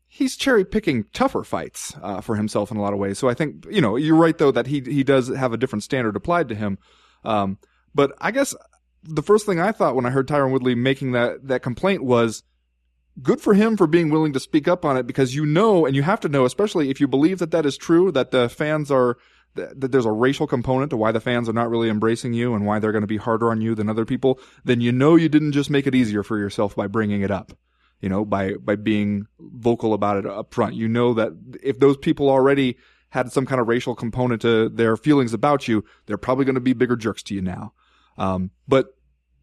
[0.07, 3.19] he's cherry picking tougher fights uh, for himself in a lot of ways.
[3.19, 5.83] So I think you know you're right though that he he does have a different
[5.83, 6.77] standard applied to him.
[7.23, 7.57] Um,
[7.93, 8.55] but I guess
[9.03, 12.43] the first thing I thought when I heard Tyron Woodley making that that complaint was
[13.21, 15.95] good for him for being willing to speak up on it because you know and
[15.95, 18.91] you have to know especially if you believe that that is true that the fans
[18.91, 19.17] are
[19.55, 22.63] that there's a racial component to why the fans are not really embracing you and
[22.63, 25.29] why they're going to be harder on you than other people then you know you
[25.29, 27.53] didn't just make it easier for yourself by bringing it up
[28.01, 31.31] you know by by being vocal about it up front you know that
[31.63, 32.77] if those people already
[33.09, 36.61] had some kind of racial component to their feelings about you they're probably going to
[36.61, 37.73] be bigger jerks to you now
[38.17, 38.95] um, but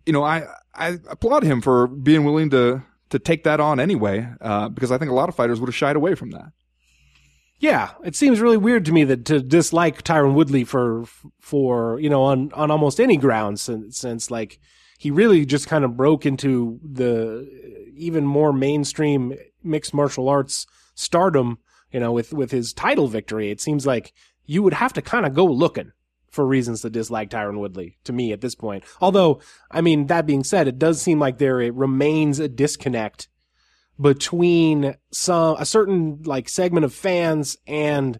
[0.06, 2.82] you know i i applaud him for being willing to
[3.14, 5.74] to take that on anyway, uh, because I think a lot of fighters would have
[5.74, 6.52] shied away from that.
[7.60, 11.04] Yeah, it seems really weird to me that to dislike Tyron Woodley for
[11.40, 14.58] for you know on on almost any grounds since, since like
[14.98, 17.48] he really just kind of broke into the
[17.96, 21.58] even more mainstream mixed martial arts stardom,
[21.92, 23.50] you know, with with his title victory.
[23.50, 24.12] It seems like
[24.46, 25.92] you would have to kind of go looking
[26.30, 28.84] for reasons to dislike Tyron Woodley to me at this point.
[29.00, 33.28] Although, I mean, that being said, it does seem like there it remains a disconnect
[34.00, 38.18] between some, a certain like segment of fans and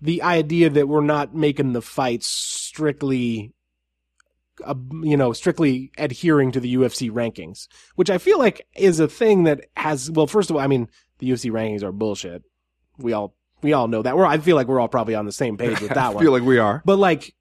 [0.00, 3.52] the idea that we're not making the fights strictly
[4.64, 9.08] uh, you know, strictly adhering to the UFC rankings, which I feel like is a
[9.08, 12.42] thing that has, well, first of all, I mean, the UFC rankings are bullshit.
[12.98, 14.16] We all, we all know that.
[14.16, 16.18] We're, I feel like we're all probably on the same page with that I one.
[16.18, 16.82] I feel like we are.
[16.84, 17.34] But like,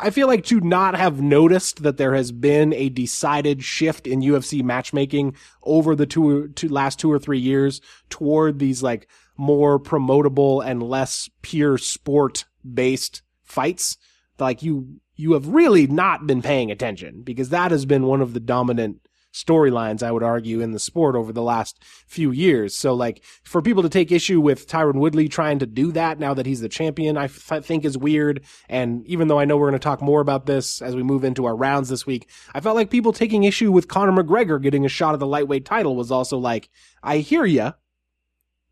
[0.00, 4.20] I feel like to not have noticed that there has been a decided shift in
[4.20, 9.80] UFC matchmaking over the two, two last two or three years toward these like more
[9.80, 13.96] promotable and less pure sport based fights.
[14.38, 18.34] Like you, you have really not been paying attention because that has been one of
[18.34, 19.00] the dominant
[19.32, 22.76] storylines, I would argue, in the sport over the last few years.
[22.76, 26.34] So, like, for people to take issue with Tyron Woodley trying to do that now
[26.34, 28.44] that he's the champion, I think is weird.
[28.68, 31.24] And even though I know we're going to talk more about this as we move
[31.24, 34.84] into our rounds this week, I felt like people taking issue with Conor McGregor getting
[34.84, 36.68] a shot at the lightweight title was also like,
[37.02, 37.72] I hear you.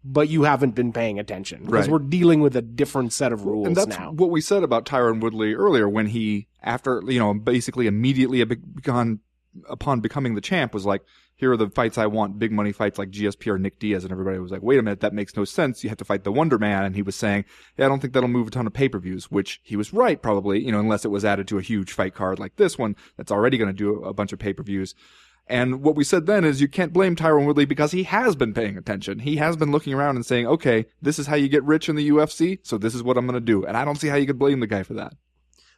[0.02, 1.90] But you haven't been paying attention because Right.
[1.90, 4.12] we're dealing with a different set of rules and that's now.
[4.12, 9.20] what we said about Tyron Woodley earlier when he, after, you know, basically immediately begun,
[9.68, 11.02] upon becoming the champ was like,
[11.36, 14.04] here are the fights I want, big money fights like GSP or Nick Diaz.
[14.04, 15.82] And everybody was like, wait a minute, that makes no sense.
[15.82, 16.84] You have to fight the Wonder Man.
[16.84, 17.44] And he was saying,
[17.76, 20.64] yeah, I don't think that'll move a ton of pay-per-views, which he was right, probably,
[20.64, 23.32] you know, unless it was added to a huge fight card like this one that's
[23.32, 24.94] already going to do a bunch of pay-per-views.
[25.50, 28.54] And what we said then is you can't blame Tyron Woodley because he has been
[28.54, 29.18] paying attention.
[29.18, 31.96] He has been looking around and saying, okay, this is how you get rich in
[31.96, 33.66] the UFC, so this is what I'm going to do.
[33.66, 35.12] And I don't see how you could blame the guy for that.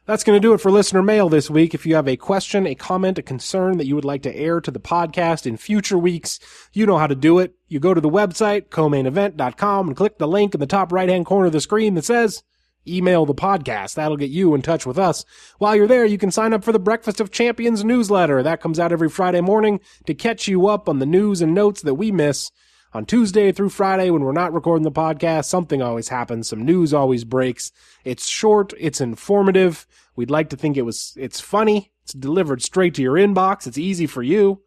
[0.05, 1.73] That's going to do it for listener mail this week.
[1.73, 4.61] If you have a question, a comment, a concern that you would like to air
[4.61, 6.39] to the podcast in future weeks,
[6.71, 7.55] you know how to do it.
[7.67, 11.25] You go to the website, comainevent.com and click the link in the top right hand
[11.25, 12.43] corner of the screen that says
[12.87, 13.95] email the podcast.
[13.95, 15.25] That'll get you in touch with us.
[15.57, 18.43] While you're there, you can sign up for the Breakfast of Champions newsletter.
[18.43, 21.81] That comes out every Friday morning to catch you up on the news and notes
[21.81, 22.51] that we miss
[22.93, 26.47] on Tuesday through Friday when we're not recording the podcast, something always happens.
[26.47, 27.71] Some news always breaks.
[28.05, 28.73] It's short.
[28.79, 29.87] It's informative.
[30.15, 31.91] We'd like to think it was, it's funny.
[32.03, 33.65] It's delivered straight to your inbox.
[33.65, 34.61] It's easy for you.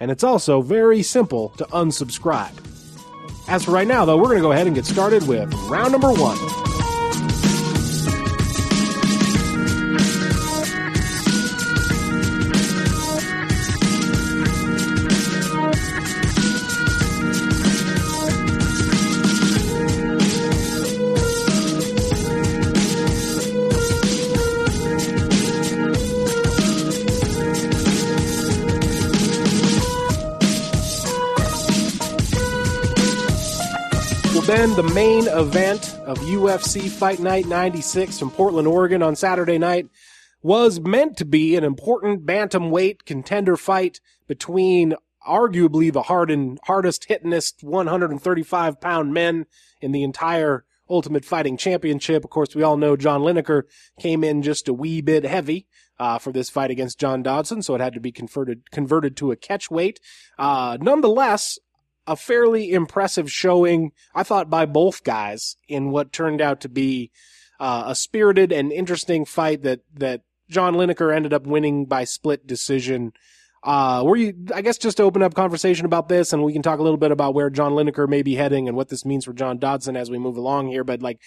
[0.00, 2.52] And it's also very simple to unsubscribe.
[3.48, 5.92] As for right now, though, we're going to go ahead and get started with round
[5.92, 6.77] number one.
[34.78, 39.88] The main event of UFC Fight Night 96 from Portland, Oregon on Saturday night
[40.40, 44.94] was meant to be an important bantamweight contender fight between
[45.26, 49.46] arguably the hard and hardest hittingest 135 pound men
[49.80, 52.22] in the entire Ultimate Fighting Championship.
[52.22, 53.64] Of course, we all know John Lineker
[53.98, 55.66] came in just a wee bit heavy.
[56.00, 59.32] Uh, for this fight against John Dodson, so it had to be converted converted to
[59.32, 59.98] a catch weight.
[60.38, 61.58] Uh, nonetheless,
[62.08, 67.12] a fairly impressive showing, I thought, by both guys in what turned out to be
[67.60, 72.46] uh, a spirited and interesting fight that that John Lineker ended up winning by split
[72.46, 73.12] decision.
[73.62, 76.62] Uh, were you, I guess, just to open up conversation about this, and we can
[76.62, 79.26] talk a little bit about where John Lineker may be heading and what this means
[79.26, 80.84] for John Dodson as we move along here.
[80.84, 81.20] But like,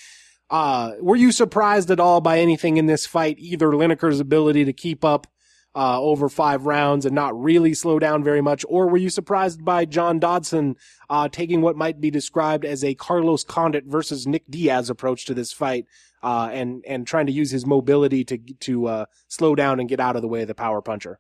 [0.50, 3.36] uh, were you surprised at all by anything in this fight?
[3.38, 5.28] Either Lineker's ability to keep up
[5.76, 8.66] uh, over five rounds and not really slow down very much?
[8.68, 10.76] Or were you surprised by John Dodson
[11.10, 15.34] uh, taking what might be described as a Carlos Condit versus Nick Diaz approach to
[15.34, 15.86] this fight
[16.24, 20.00] uh, and and trying to use his mobility to to uh, slow down and get
[20.00, 21.20] out of the way of the power puncher?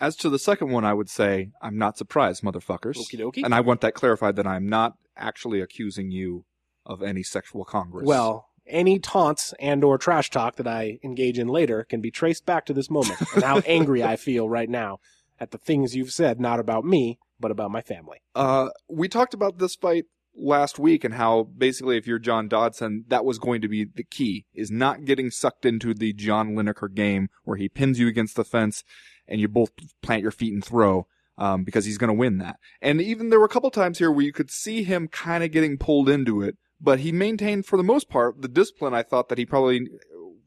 [0.00, 2.96] As to the second one, I would say I'm not surprised, motherfuckers.
[2.96, 3.44] Okie dokie.
[3.44, 6.44] And I want that clarified that I'm not actually accusing you
[6.86, 8.06] of any sexual congress.
[8.06, 12.46] Well, any taunts and or trash talk that I engage in later can be traced
[12.46, 14.98] back to this moment and how angry I feel right now
[15.40, 18.18] at the things you've said, not about me, but about my family.
[18.34, 20.04] Uh, we talked about this fight
[20.34, 24.04] last week and how basically if you're John Dodson, that was going to be the
[24.04, 28.36] key, is not getting sucked into the John Lineker game where he pins you against
[28.36, 28.84] the fence
[29.26, 29.70] and you both
[30.02, 31.06] plant your feet and throw.
[31.40, 32.56] Um, because he's going to win that.
[32.82, 35.52] And even there were a couple times here where you could see him kind of
[35.52, 39.28] getting pulled into it, but he maintained for the most part the discipline I thought
[39.28, 39.88] that he probably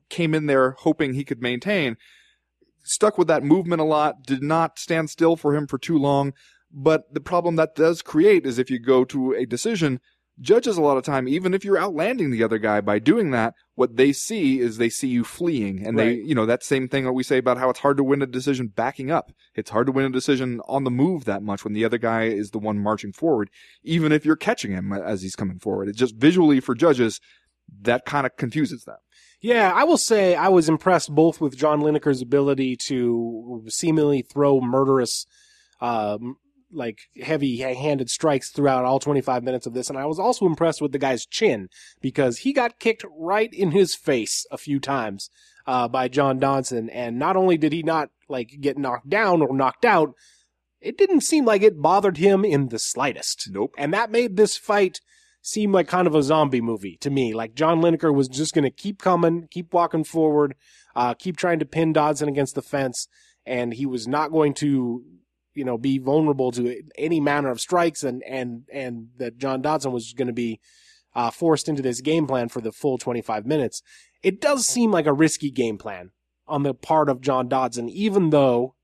[0.09, 1.97] came in there hoping he could maintain.
[2.83, 6.33] Stuck with that movement a lot, did not stand still for him for too long.
[6.71, 9.99] But the problem that does create is if you go to a decision,
[10.41, 13.53] judges a lot of time, even if you're outlanding the other guy by doing that,
[13.75, 15.85] what they see is they see you fleeing.
[15.85, 18.03] And they, you know, that same thing that we say about how it's hard to
[18.03, 19.31] win a decision backing up.
[19.55, 22.23] It's hard to win a decision on the move that much when the other guy
[22.23, 23.49] is the one marching forward,
[23.83, 25.89] even if you're catching him as he's coming forward.
[25.89, 27.21] It's just visually for judges,
[27.81, 28.97] that kind of confuses them.
[29.41, 34.61] Yeah, I will say I was impressed both with John Lineker's ability to seemingly throw
[34.61, 35.25] murderous,
[35.79, 36.35] um,
[36.73, 39.89] like heavy handed strikes throughout all 25 minutes of this.
[39.89, 41.69] And I was also impressed with the guy's chin
[42.01, 45.29] because he got kicked right in his face a few times,
[45.67, 46.89] uh, by John Dodson.
[46.89, 50.13] And not only did he not like get knocked down or knocked out,
[50.79, 53.49] it didn't seem like it bothered him in the slightest.
[53.51, 53.75] Nope.
[53.77, 54.99] And that made this fight
[55.41, 57.33] seem like kind of a zombie movie to me.
[57.33, 60.55] Like John Lineker was just going to keep coming, keep walking forward,
[60.95, 63.07] uh, keep trying to pin Dodson against the fence,
[63.45, 65.03] and he was not going to,
[65.53, 69.91] you know, be vulnerable to any manner of strikes, and and and that John Dodson
[69.91, 70.59] was going to be
[71.13, 73.81] uh, forced into this game plan for the full 25 minutes.
[74.23, 76.11] It does seem like a risky game plan
[76.47, 78.75] on the part of John Dodson, even though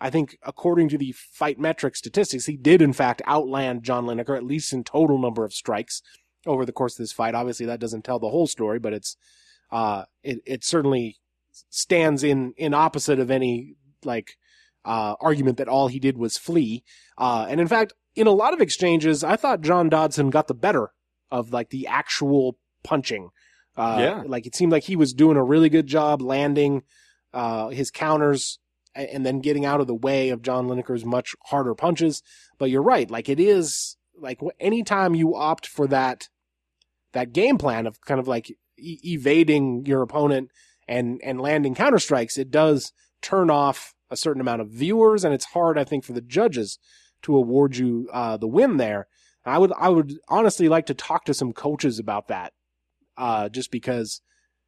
[0.00, 4.36] I think according to the fight metric statistics, he did in fact outland John Lineker,
[4.36, 6.02] at least in total number of strikes
[6.46, 7.34] over the course of this fight.
[7.34, 9.16] Obviously that doesn't tell the whole story, but it's,
[9.70, 11.16] uh, it, it certainly
[11.70, 14.36] stands in, in opposite of any, like,
[14.86, 16.82] uh, argument that all he did was flee.
[17.18, 20.54] Uh, and in fact, in a lot of exchanges, I thought John Dodson got the
[20.54, 20.92] better
[21.30, 23.28] of like the actual punching.
[23.76, 24.22] Uh, Yeah.
[24.26, 26.82] like it seemed like he was doing a really good job landing,
[27.34, 28.58] uh, his counters
[28.94, 32.22] and then getting out of the way of John Lineker's much harder punches.
[32.56, 33.10] But you're right.
[33.10, 36.28] Like it is like anytime you opt for that,
[37.12, 40.50] that game plan of kind of like e- evading your opponent
[40.88, 45.24] and, and landing counter strikes, it does turn off a certain amount of viewers.
[45.24, 46.78] And it's hard, I think, for the judges
[47.22, 49.08] to award you, uh, the win there.
[49.44, 52.52] I would, I would honestly like to talk to some coaches about that,
[53.16, 54.20] uh, just because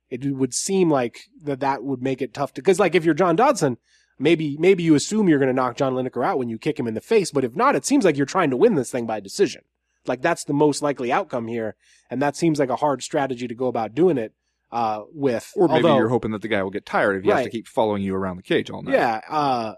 [0.09, 3.15] it would seem like that that would make it tough to, cause like if you're
[3.15, 3.79] John Dodson,
[4.19, 6.87] maybe maybe you assume you're going to knock John Lineker out when you kick him
[6.87, 9.07] in the face, but if not, it seems like you're trying to win this thing
[9.07, 9.63] by decision.
[10.07, 11.77] Like that's the most likely outcome here,
[12.09, 14.33] and that seems like a hard strategy to go about doing it
[14.71, 15.51] uh, with.
[15.57, 17.51] Or maybe Although- you're hoping that the guy will get tired if he has to
[17.51, 18.95] keep following you around the cage all night.
[18.95, 19.21] yeah.
[19.29, 19.75] Uh,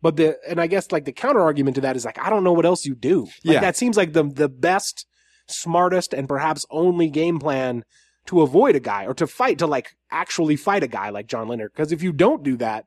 [0.00, 2.44] but the and I guess like the counter argument to that is like I don't
[2.44, 3.22] know what else you do.
[3.44, 3.60] Like, Yeah.
[3.60, 5.06] that seems like the the best,
[5.48, 7.84] smartest, and perhaps only game plan
[8.26, 11.48] to avoid a guy or to fight to like actually fight a guy like John
[11.48, 11.68] Lineker.
[11.74, 12.84] Because if you don't do that,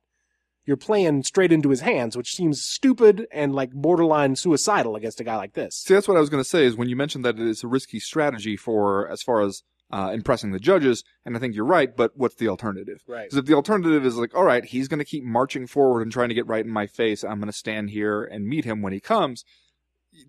[0.65, 5.23] you're playing straight into his hands, which seems stupid and like borderline suicidal against a
[5.23, 5.75] guy like this.
[5.77, 7.63] See, that's what I was going to say is when you mentioned that it is
[7.63, 11.65] a risky strategy for as far as uh, impressing the judges, and I think you're
[11.65, 13.01] right, but what's the alternative?
[13.07, 13.23] Right.
[13.23, 16.11] Because if the alternative is like, all right, he's going to keep marching forward and
[16.11, 18.81] trying to get right in my face, I'm going to stand here and meet him
[18.81, 19.43] when he comes.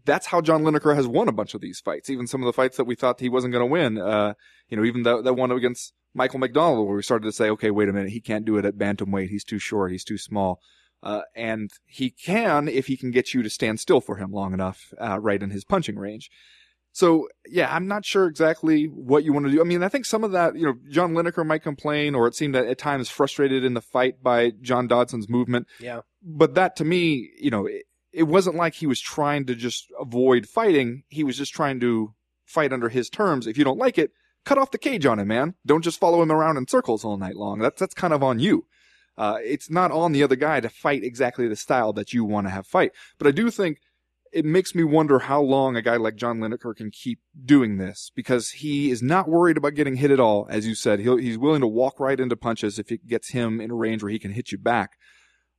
[0.05, 2.09] That's how John Lineker has won a bunch of these fights.
[2.09, 3.99] Even some of the fights that we thought he wasn't going to win.
[3.99, 4.35] Uh,
[4.69, 7.71] you know, even that, that one against Michael McDonald where we started to say, okay,
[7.71, 9.29] wait a minute, he can't do it at bantamweight.
[9.29, 9.91] He's too short.
[9.91, 10.61] He's too small.
[11.03, 14.55] Uh, and he can if he can get you to stand still for him long
[14.55, 16.31] enough, uh, right in his punching range.
[16.93, 19.61] So yeah, I'm not sure exactly what you want to do.
[19.61, 22.35] I mean, I think some of that, you know, John Lineker might complain, or it
[22.35, 25.67] seemed at, at times frustrated in the fight by John Dodson's movement.
[25.81, 26.01] Yeah.
[26.23, 29.91] But that to me, you know, it, it wasn't like he was trying to just
[29.99, 31.05] avoid fighting.
[31.09, 33.47] He was just trying to fight under his terms.
[33.47, 34.13] If you don't like it,
[34.45, 35.55] cut off the cage on him, man.
[35.65, 37.59] Don't just follow him around in circles all night long.
[37.59, 38.67] That's that's kind of on you.
[39.17, 42.47] Uh, it's not on the other guy to fight exactly the style that you want
[42.47, 42.93] to have fight.
[43.19, 43.79] But I do think
[44.33, 48.11] it makes me wonder how long a guy like John Lineker can keep doing this
[48.15, 50.47] because he is not worried about getting hit at all.
[50.49, 53.71] As you said, he's willing to walk right into punches if it gets him in
[53.71, 54.93] a range where he can hit you back.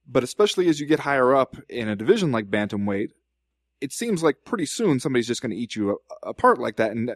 [0.07, 3.09] But especially as you get higher up in a division like bantamweight,
[3.80, 7.11] it seems like pretty soon somebody's just going to eat you apart like that, and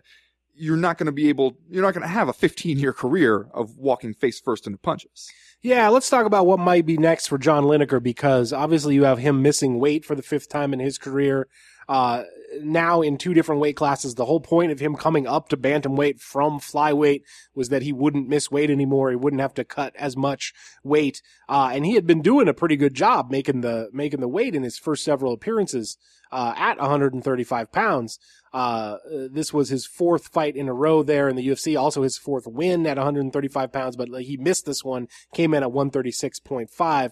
[0.54, 3.48] you're not going to be able, you're not going to have a 15 year career
[3.54, 5.32] of walking face first into punches.
[5.64, 9.18] Yeah, let's talk about what might be next for John Lineker because obviously you have
[9.18, 11.48] him missing weight for the fifth time in his career.
[11.90, 12.24] Uh,
[12.62, 14.16] now in two different weight classes.
[14.16, 17.24] The whole point of him coming up to bantamweight from flyweight
[17.56, 19.10] was that he wouldn't miss weight anymore.
[19.10, 20.54] He wouldn't have to cut as much
[20.84, 21.22] weight.
[21.50, 24.56] Uh, and he had been doing a pretty good job making the, making the weight
[24.56, 25.98] in his first several appearances,
[26.32, 28.20] uh, at 135 pounds.
[28.54, 28.98] Uh,
[29.32, 32.48] this was his fourth fight in a row there in the UFC, also his fourth
[32.48, 37.12] win at 135 pounds, but he missed this one, came in at 136.5.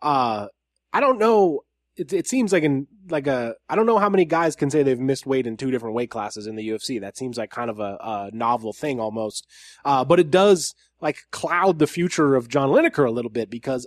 [0.00, 0.48] Uh,
[0.92, 1.64] I don't know
[1.98, 4.82] it, it seems like in like a I don't know how many guys can say
[4.82, 7.00] they've missed weight in two different weight classes in the UFC.
[7.00, 9.46] That seems like kind of a, a novel thing almost.
[9.84, 13.86] Uh, but it does like cloud the future of John Lineker a little bit because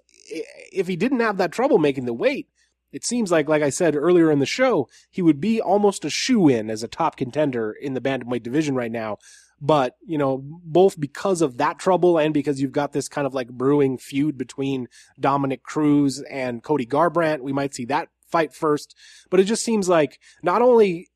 [0.72, 2.47] if he didn't have that trouble making the weight,
[2.91, 6.09] it seems like, like I said earlier in the show, he would be almost a
[6.09, 9.17] shoe in as a top contender in the bantamweight division right now.
[9.61, 13.33] But, you know, both because of that trouble and because you've got this kind of
[13.33, 14.87] like brewing feud between
[15.19, 18.95] Dominick Cruz and Cody Garbrandt, we might see that fight first.
[19.29, 21.09] But it just seems like not only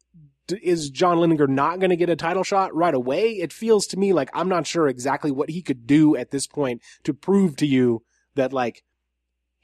[0.61, 3.97] is John Lineker not going to get a title shot right away, it feels to
[3.97, 7.55] me like I'm not sure exactly what he could do at this point to prove
[7.57, 8.03] to you
[8.35, 8.83] that like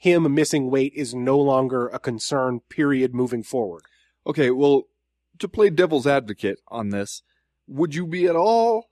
[0.02, 3.84] him missing weight is no longer a concern period moving forward.
[4.26, 4.88] Okay, well,
[5.38, 7.22] to play devil's advocate on this,
[7.68, 8.90] would you be at all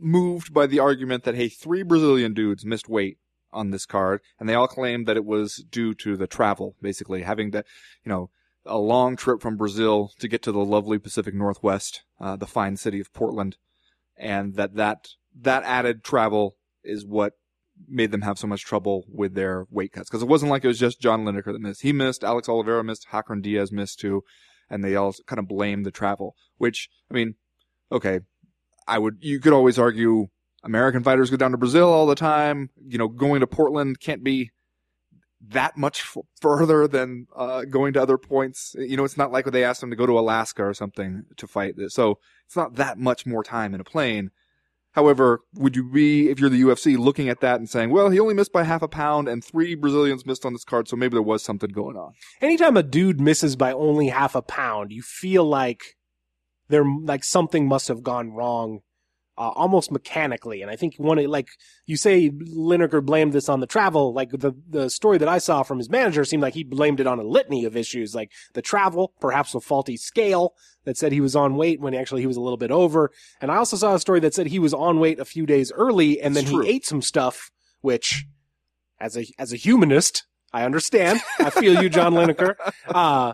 [0.00, 3.18] moved by the argument that hey, three Brazilian dudes missed weight
[3.52, 7.22] on this card, and they all claimed that it was due to the travel, basically
[7.22, 7.64] having to,
[8.04, 8.28] you know,
[8.66, 12.76] a long trip from Brazil to get to the lovely Pacific Northwest, uh, the fine
[12.76, 13.58] city of Portland,
[14.16, 17.34] and that that that added travel is what
[17.88, 20.68] made them have so much trouble with their weight cuts because it wasn't like it
[20.68, 21.82] was just John Lineker that missed.
[21.82, 24.22] He missed, Alex Oliveira missed, Hacran Dias missed too,
[24.70, 26.34] and they all kind of blamed the travel.
[26.58, 27.34] Which I mean,
[27.90, 28.20] okay,
[28.86, 29.18] I would.
[29.20, 30.26] You could always argue
[30.62, 32.70] American fighters go down to Brazil all the time.
[32.86, 34.50] You know, going to Portland can't be
[35.48, 38.74] that much f- further than uh, going to other points.
[38.78, 41.46] You know, it's not like they asked them to go to Alaska or something to
[41.46, 41.94] fight this.
[41.94, 44.30] So it's not that much more time in a plane.
[44.92, 48.20] However, would you be, if you're the UFC, looking at that and saying, well, he
[48.20, 51.14] only missed by half a pound and three Brazilians missed on this card, so maybe
[51.14, 52.12] there was something going on?
[52.40, 55.96] Anytime a dude misses by only half a pound, you feel like
[56.68, 58.80] there like something must have gone wrong
[59.38, 60.62] uh, almost mechanically.
[60.62, 61.48] And I think one, like
[61.86, 64.12] you say, Lineker blamed this on the travel.
[64.12, 67.06] Like the the story that I saw from his manager seemed like he blamed it
[67.06, 70.54] on a litany of issues, like the travel, perhaps a faulty scale
[70.84, 73.10] that said he was on weight when actually he was a little bit over.
[73.40, 75.72] And I also saw a story that said he was on weight a few days
[75.72, 78.26] early, and then he ate some stuff, which,
[79.00, 81.20] as a as a humanist, I understand.
[81.38, 82.54] I feel you, John Lineker.
[82.86, 83.32] Uh,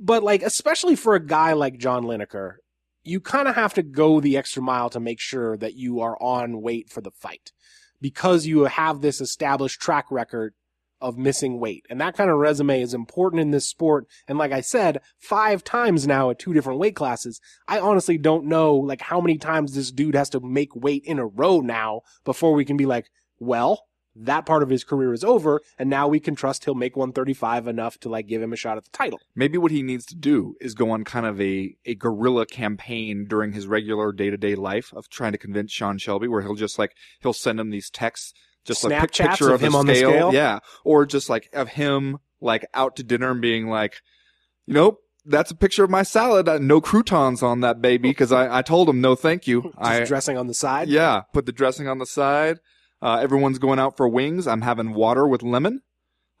[0.00, 2.56] but like, especially for a guy like John Lineker,
[3.04, 6.20] you kind of have to go the extra mile to make sure that you are
[6.20, 7.52] on weight for the fight
[8.00, 10.54] because you have this established track record
[11.00, 11.84] of missing weight.
[11.90, 14.06] And that kind of resume is important in this sport.
[14.26, 17.40] And like I said, five times now at two different weight classes.
[17.68, 21.18] I honestly don't know like how many times this dude has to make weight in
[21.18, 23.84] a row now before we can be like, well,
[24.16, 27.66] that part of his career is over, and now we can trust he'll make 135
[27.66, 29.20] enough to like give him a shot at the title.
[29.34, 33.26] Maybe what he needs to do is go on kind of a, a guerrilla campaign
[33.28, 36.54] during his regular day to day life of trying to convince Sean Shelby, where he'll
[36.54, 38.32] just like he'll send him these texts,
[38.64, 40.34] just like pic- picture of, of him the on the scale, scale?
[40.34, 44.00] yeah, or just like of him like out to dinner and being like,
[44.66, 44.98] you know.
[45.26, 46.50] That's a picture of my salad.
[46.50, 49.62] Uh, no croutons on that baby because I, I told him no, thank you.
[49.78, 50.88] Just I dressing on the side.
[50.88, 52.58] yeah, put the dressing on the side.
[53.04, 54.46] Uh, everyone's going out for wings.
[54.46, 55.82] I'm having water with lemon.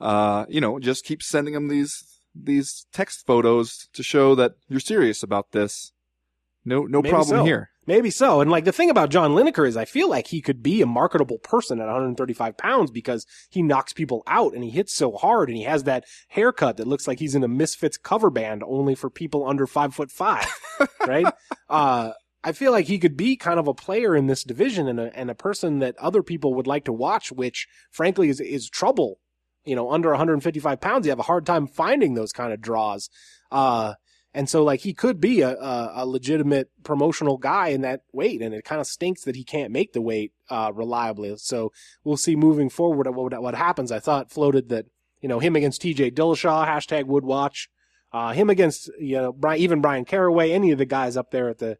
[0.00, 4.80] Uh, you know, just keep sending them these these text photos to show that you're
[4.80, 5.92] serious about this.
[6.64, 7.44] No, no Maybe problem so.
[7.44, 7.70] here.
[7.86, 8.40] Maybe so.
[8.40, 10.86] And like the thing about John Lineker is I feel like he could be a
[10.86, 15.50] marketable person at 135 pounds because he knocks people out and he hits so hard
[15.50, 18.94] and he has that haircut that looks like he's in a Misfits cover band only
[18.94, 20.46] for people under five foot five.
[21.06, 21.30] right?
[21.68, 22.12] Uh,
[22.44, 25.18] I feel like he could be kind of a player in this division and a,
[25.18, 29.18] and a person that other people would like to watch, which frankly is, is trouble.
[29.64, 33.08] You know, under 155 pounds, you have a hard time finding those kind of draws.
[33.50, 33.94] Uh,
[34.34, 38.42] and so like he could be a, a, a legitimate promotional guy in that weight.
[38.42, 41.34] And it kind of stinks that he can't make the weight, uh, reliably.
[41.38, 41.72] So
[42.04, 43.90] we'll see moving forward what, what happens.
[43.90, 44.84] I thought floated that,
[45.22, 47.70] you know, him against TJ Dillashaw, hashtag would watch,
[48.12, 51.48] uh, him against, you know, Brian, even Bryan Caraway, any of the guys up there
[51.48, 51.78] at the,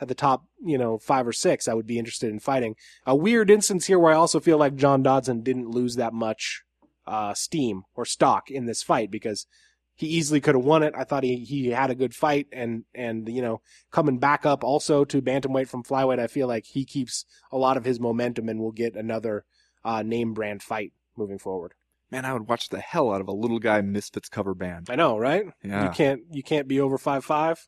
[0.00, 2.74] at the top, you know, five or six, I would be interested in fighting.
[3.06, 6.62] A weird instance here where I also feel like John Dodson didn't lose that much
[7.06, 9.46] uh, steam or stock in this fight because
[9.94, 10.92] he easily could have won it.
[10.94, 14.62] I thought he, he had a good fight and, and, you know, coming back up
[14.62, 18.50] also to bantamweight from flyweight, I feel like he keeps a lot of his momentum
[18.50, 19.46] and will get another,
[19.84, 21.72] uh, name brand fight moving forward.
[22.10, 24.88] Man, I would watch the hell out of a little guy Misfits cover band.
[24.90, 25.46] I know, right?
[25.64, 25.84] Yeah.
[25.84, 27.66] You can't, you can't be over five, five.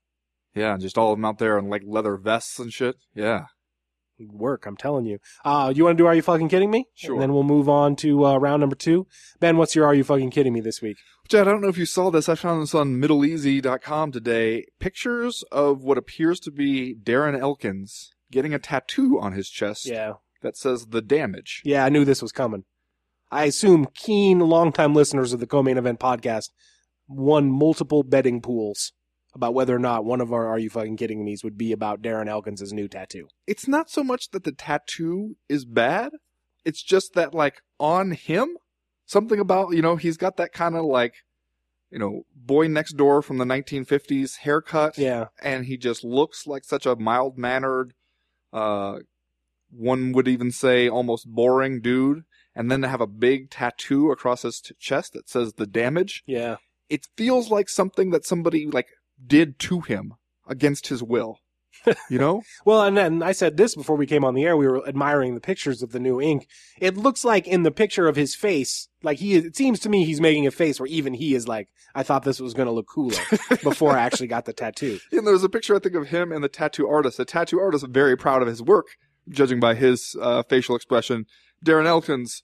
[0.58, 2.96] Yeah, just all of them out there in like leather vests and shit.
[3.14, 3.44] Yeah.
[4.20, 4.66] work.
[4.66, 5.18] I'm telling you.
[5.44, 6.86] Uh, you want to do Are You Fucking Kidding Me?
[6.94, 7.12] Sure.
[7.14, 9.06] And then we'll move on to uh, round number two.
[9.38, 10.96] Ben, what's your Are You Fucking Kidding Me this week?
[11.28, 12.28] Chad, I don't know if you saw this.
[12.28, 14.66] I found this on MiddleEasy.com today.
[14.80, 20.14] Pictures of what appears to be Darren Elkins getting a tattoo on his chest Yeah.
[20.42, 21.62] that says the damage.
[21.64, 22.64] Yeah, I knew this was coming.
[23.30, 26.50] I assume keen, longtime listeners of the co-main event podcast
[27.06, 28.92] won multiple betting pools
[29.34, 32.02] about whether or not one of our Are You Fucking Kidding Me's would be about
[32.02, 33.28] Darren Elkins' new tattoo.
[33.46, 36.12] It's not so much that the tattoo is bad.
[36.64, 38.56] It's just that like on him,
[39.06, 41.14] something about, you know, he's got that kind of like,
[41.90, 44.98] you know, boy next door from the 1950s haircut.
[44.98, 45.26] Yeah.
[45.42, 47.94] and he just looks like such a mild mannered,
[48.52, 48.98] uh,
[49.70, 52.24] one would even say almost boring dude.
[52.54, 56.24] And then to have a big tattoo across his t- chest that says the damage,
[56.26, 56.56] Yeah.
[56.88, 58.88] it feels like something that somebody like
[59.24, 60.14] did to him
[60.46, 61.38] against his will.
[62.10, 62.42] You know?
[62.64, 64.56] Well, and then I said this before we came on the air.
[64.56, 66.46] We were admiring the pictures of the new ink.
[66.78, 70.04] It looks like in the picture of his face, like he, it seems to me
[70.04, 72.72] he's making a face where even he is like, I thought this was going to
[72.72, 73.16] look cooler
[73.62, 74.98] before I actually got the tattoo.
[75.12, 77.16] and there's a picture I think of him and the tattoo artist.
[77.16, 78.88] The tattoo artist very proud of his work,
[79.28, 81.26] judging by his uh, facial expression.
[81.64, 82.42] Darren Elkins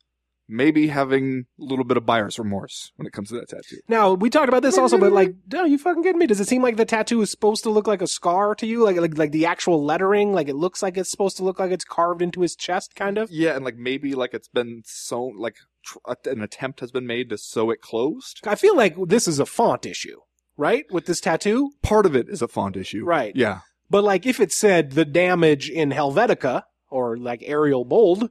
[0.48, 3.78] maybe having a little bit of buyer's remorse when it comes to that tattoo.
[3.88, 6.26] Now we talked about this also, but like, are you fucking kidding me?
[6.26, 8.84] Does it seem like the tattoo is supposed to look like a scar to you?
[8.84, 10.32] Like, like, like the actual lettering?
[10.32, 13.18] Like it looks like it's supposed to look like it's carved into his chest, kind
[13.18, 13.30] of?
[13.30, 17.30] Yeah, and like maybe like it's been sewn, like tr- an attempt has been made
[17.30, 18.40] to sew it closed.
[18.46, 20.20] I feel like this is a font issue,
[20.56, 20.84] right?
[20.90, 21.72] With this tattoo?
[21.82, 23.04] Part of it is a font issue.
[23.04, 23.34] Right.
[23.34, 23.60] Yeah.
[23.90, 28.30] But like if it said the damage in Helvetica or like Arial Bold,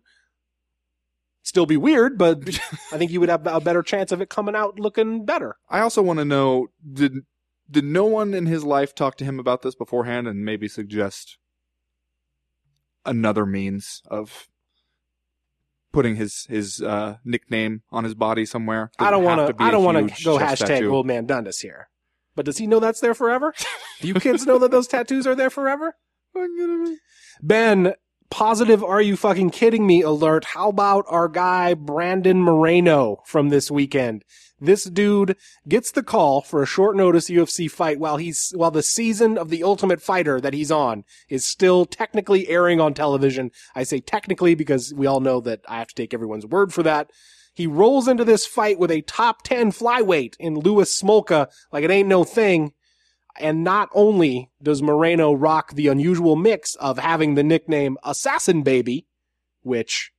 [1.44, 2.40] still be weird, but
[2.92, 5.58] I think you would have a better chance of it coming out looking better.
[5.70, 7.20] I also want to know did
[7.70, 11.38] did no one in his life talk to him about this beforehand and maybe suggest
[13.06, 14.48] another means of
[15.92, 18.92] putting his his uh, nickname on his body somewhere?
[18.98, 19.64] I don't want to.
[19.64, 21.90] I don't want to go hashtag old man Dundas here.
[22.36, 23.54] But does he know that's there forever?
[24.02, 25.96] Do you kids know that those tattoos are there forever?
[27.44, 27.94] Ben,
[28.34, 30.44] positive are you fucking kidding me alert.
[30.44, 34.26] How about our guy Brandon Moreno from this weekend?
[34.60, 38.82] This dude gets the call for a short notice UFC fight while he's while the
[38.82, 43.52] season of the Ultimate Fighter that he's on is still technically airing on television.
[43.76, 46.82] I say technically because we all know that I have to take everyone's word for
[46.82, 47.12] that.
[47.54, 51.92] He rolls into this fight with a top 10 flyweight in Louis Smolka like it
[51.92, 52.74] ain't no thing.
[53.40, 59.08] And not only does Moreno rock the unusual mix of having the nickname Assassin Baby,
[59.62, 60.14] which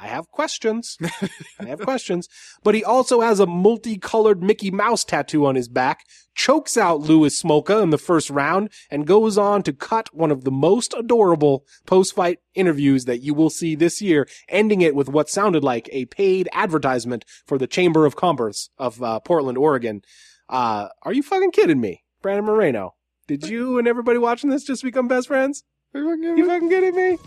[0.00, 0.96] I have questions.
[1.60, 2.28] I have questions.
[2.62, 6.04] But he also has a multicolored Mickey Mouse tattoo on his back,
[6.34, 10.44] chokes out Louis Smolka in the first round, and goes on to cut one of
[10.44, 15.28] the most adorable post-fight interviews that you will see this year, ending it with what
[15.28, 20.02] sounded like a paid advertisement for the Chamber of Commerce of uh, Portland, Oregon.
[20.48, 22.04] Uh, are you fucking kidding me?
[22.22, 22.94] Brandon Moreno.
[23.26, 25.64] Did you and everybody watching this just become best friends?
[25.94, 27.18] You fucking kidding me?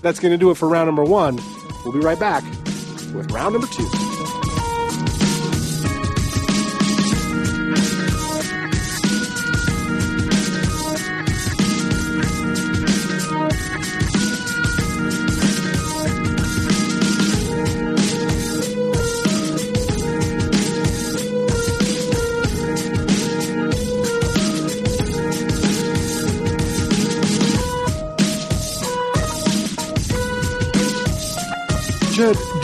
[0.00, 1.38] That's going to do it for round number one.
[1.84, 2.42] We'll be right back
[3.14, 4.09] with round number two.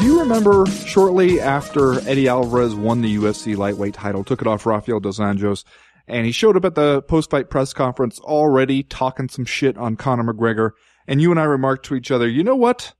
[0.07, 5.01] You remember shortly after Eddie Alvarez won the UFC lightweight title, took it off Rafael
[5.01, 5.65] dos Anjos,
[6.07, 10.33] and he showed up at the post-fight press conference already talking some shit on Conor
[10.33, 10.71] McGregor,
[11.09, 12.95] and you and I remarked to each other, you know what?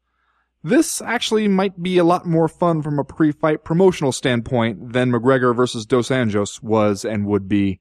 [0.65, 5.55] This actually might be a lot more fun from a pre-fight promotional standpoint than McGregor
[5.55, 7.79] versus Dos Anjos was and would be.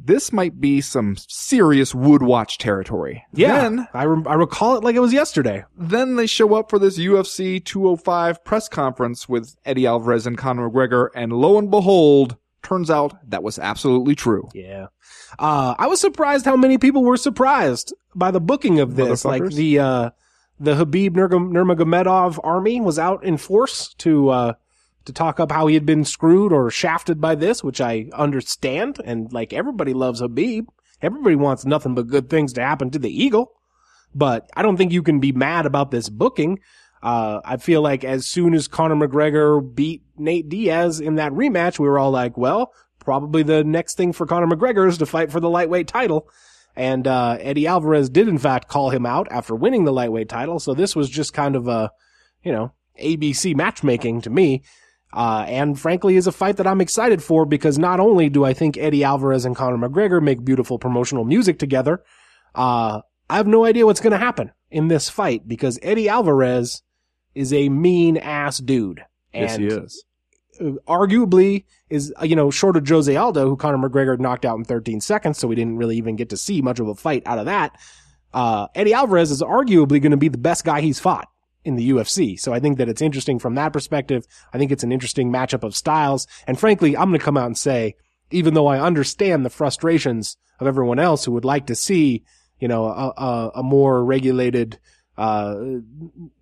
[0.00, 3.24] This might be some serious would watch territory.
[3.32, 5.64] Yeah, Then, I, re- I recall it like it was yesterday.
[5.76, 10.70] then they show up for this UFC 205 press conference with Eddie Alvarez and Conor
[10.70, 14.48] McGregor, and lo and behold, turns out that was absolutely true.
[14.54, 14.86] Yeah.
[15.38, 19.24] Uh, I was surprised how many people were surprised by the booking of this.
[19.24, 20.10] Like the, uh,
[20.60, 24.52] the Habib Nurmagomedov army was out in force to, uh,
[25.08, 29.00] to talk up how he had been screwed or shafted by this, which I understand.
[29.04, 30.66] And like everybody loves Habib.
[31.00, 33.52] Everybody wants nothing but good things to happen to the Eagle.
[34.14, 36.58] But I don't think you can be mad about this booking.
[37.02, 41.78] Uh, I feel like as soon as Conor McGregor beat Nate Diaz in that rematch,
[41.78, 45.32] we were all like, well, probably the next thing for Conor McGregor is to fight
[45.32, 46.28] for the lightweight title.
[46.76, 50.58] And, uh, Eddie Alvarez did in fact call him out after winning the lightweight title.
[50.58, 51.90] So this was just kind of a,
[52.42, 54.62] you know, ABC matchmaking to me.
[55.12, 58.52] Uh, and frankly is a fight that I'm excited for because not only do I
[58.52, 62.02] think Eddie Alvarez and Conor McGregor make beautiful promotional music together,
[62.54, 63.00] uh,
[63.30, 66.82] I have no idea what's going to happen in this fight because Eddie Alvarez
[67.34, 69.02] is a mean ass dude.
[69.32, 70.04] And yes,
[70.60, 70.80] he is.
[70.86, 74.64] arguably is, uh, you know, short of Jose Aldo, who Conor McGregor knocked out in
[74.64, 77.38] 13 seconds, so we didn't really even get to see much of a fight out
[77.38, 77.78] of that.
[78.34, 81.28] Uh, Eddie Alvarez is arguably going to be the best guy he's fought
[81.68, 82.40] in the UFC.
[82.40, 84.24] So I think that it's interesting from that perspective.
[84.52, 86.26] I think it's an interesting matchup of styles.
[86.46, 87.94] And frankly, I'm going to come out and say,
[88.30, 92.24] even though I understand the frustrations of everyone else who would like to see,
[92.58, 94.78] you know, a, a, a more regulated,
[95.18, 95.54] uh,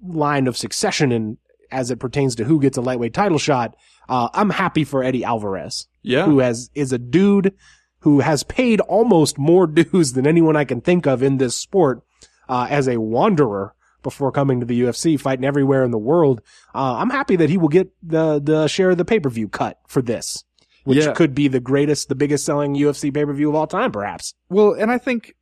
[0.03, 1.39] line of succession and
[1.70, 3.74] as it pertains to who gets a lightweight title shot,
[4.09, 6.24] uh, I'm happy for Eddie Alvarez, Yeah.
[6.27, 7.53] who has, is a dude
[8.01, 12.03] who has paid almost more dues than anyone I can think of in this sport,
[12.49, 16.41] uh, as a wanderer before coming to the UFC, fighting everywhere in the world.
[16.75, 20.01] Uh, I'm happy that he will get the, the share of the pay-per-view cut for
[20.03, 20.45] this,
[20.85, 21.13] which Yeah.
[21.13, 24.35] could be the greatest, the biggest selling UFC pay-per-view of all time, perhaps.
[24.49, 25.35] Well, and I think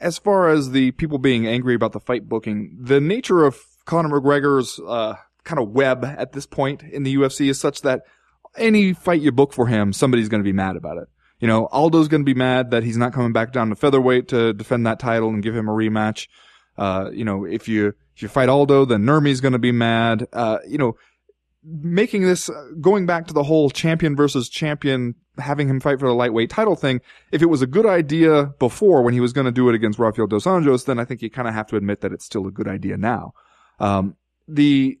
[0.00, 4.20] as far as the people being angry about the fight booking, the nature of Conor
[4.20, 8.02] McGregor's uh, kind of web at this point in the UFC is such that
[8.56, 11.08] any fight you book for him, somebody's going to be mad about it.
[11.40, 14.28] You know, Aldo's going to be mad that he's not coming back down to featherweight
[14.28, 16.26] to defend that title and give him a rematch.
[16.78, 20.26] Uh, you know, if you if you fight Aldo, then Nurmi's going to be mad.
[20.32, 20.96] Uh, you know,
[21.64, 26.08] making this uh, going back to the whole champion versus champion having him fight for
[26.08, 27.00] the lightweight title thing
[27.32, 29.98] if it was a good idea before when he was going to do it against
[29.98, 32.46] Rafael dos Anjos then I think you kind of have to admit that it's still
[32.46, 33.34] a good idea now
[33.80, 34.16] um,
[34.46, 34.98] the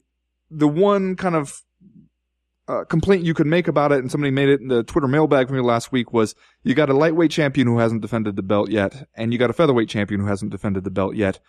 [0.50, 1.62] the one kind of
[2.68, 5.48] uh, complaint you could make about it and somebody made it in the Twitter mailbag
[5.48, 8.68] for me last week was you got a lightweight champion who hasn't defended the belt
[8.70, 11.40] yet and you got a featherweight champion who hasn't defended the belt yet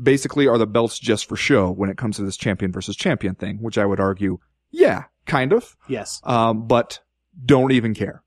[0.00, 3.34] basically are the belts just for show when it comes to this champion versus champion
[3.34, 4.38] thing, which I would argue,
[4.70, 6.20] yeah, kind of, Yes.
[6.24, 7.00] um, but
[7.44, 8.22] don't even care.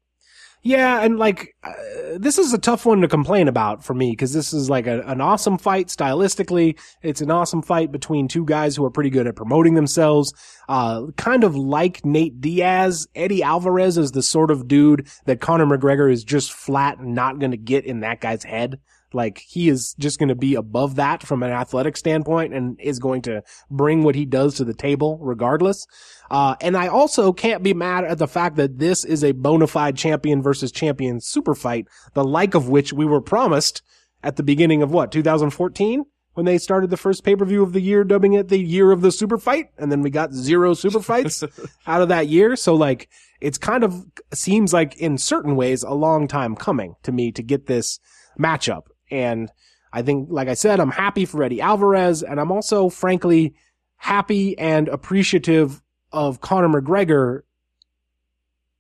[0.64, 1.72] Yeah, and like uh,
[2.18, 5.02] this is a tough one to complain about for me because this is like a,
[5.08, 6.78] an awesome fight stylistically.
[7.02, 10.34] It's an awesome fight between two guys who are pretty good at promoting themselves.
[10.70, 15.66] Uh, kind of like Nate Diaz, Eddie Alvarez is the sort of dude that Conor
[15.66, 18.80] McGregor is just flat not going to get in that guy's head.
[19.14, 23.00] Like he is just going to be above that from an athletic standpoint and is
[23.00, 25.86] going to bring what he does to the table regardless.
[26.30, 29.68] Uh, and I also can't be mad at the fact that this is a bona
[29.68, 33.82] fide champion versus champion super fight, the like of which we were promised
[34.24, 36.06] at the beginning of what, 2014?
[36.34, 39.12] When they started the first pay-per-view of the year, dubbing it the year of the
[39.12, 39.66] super fight.
[39.78, 41.44] And then we got zero super fights
[41.88, 42.56] out of that year.
[42.56, 43.10] So like,
[43.42, 47.44] it's kind of seems like in certain ways a long time coming to me to
[47.44, 48.00] get this
[48.40, 48.84] matchup.
[49.12, 49.52] And
[49.94, 53.54] I think, like I said, I'm happy for Eddie Alvarez and I'm also frankly
[53.98, 55.82] happy and appreciative
[56.12, 57.42] of Conor McGregor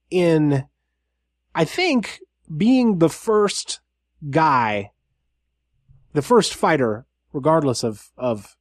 [0.09, 0.65] in,
[1.53, 2.19] I think,
[2.55, 3.81] being the first
[4.29, 4.91] guy,
[6.13, 8.55] the first fighter, regardless of, of,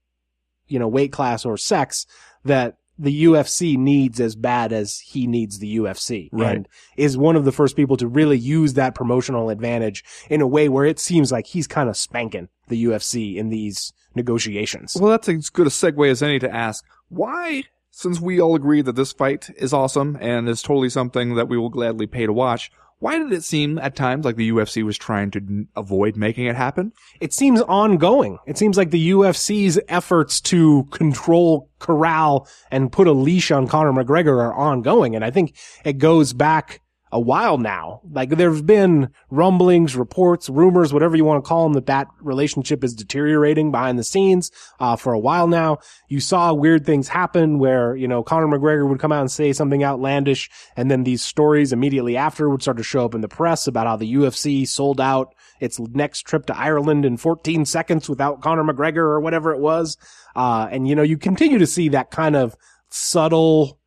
[0.69, 2.07] you know, weight class or sex,
[2.45, 6.29] that the UFC needs as bad as he needs the UFC.
[6.33, 6.57] Right.
[6.57, 10.47] And is one of the first people to really use that promotional advantage in a
[10.47, 14.97] way where it seems like he's kind of spanking the UFC in these negotiations.
[15.01, 18.83] Well, that's as good a segue as any to ask why, since we all agree
[18.83, 22.33] that this fight is awesome and is totally something that we will gladly pay to
[22.33, 22.71] watch,
[23.01, 26.55] why did it seem at times like the UFC was trying to avoid making it
[26.55, 26.93] happen?
[27.21, 28.39] it seems ongoing.
[28.47, 33.93] It seems like the UFC's efforts to control, corral, and put a leash on Conor
[33.93, 35.17] McGregor are ongoing.
[35.17, 36.83] And I think it goes back
[37.13, 38.01] a while now.
[38.11, 42.85] Like there's been rumblings, reports, rumors, whatever you want to call them, that that relationship
[42.85, 45.79] is deteriorating behind the scenes, uh, for a while now.
[46.09, 49.53] You saw weird things happen where, you know, Conor McGregor would come out and say
[49.53, 53.29] something outlandish and then these stories immediately after would start to show up in the
[53.29, 58.09] press about how the UFC sold out its next trip to Ireland in 14 seconds
[58.09, 59.97] without Conor McGregor or whatever it was.
[60.35, 62.57] Uh, and you know, you continue to see that kind of
[62.89, 63.79] subtle,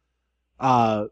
[0.60, 1.06] uh,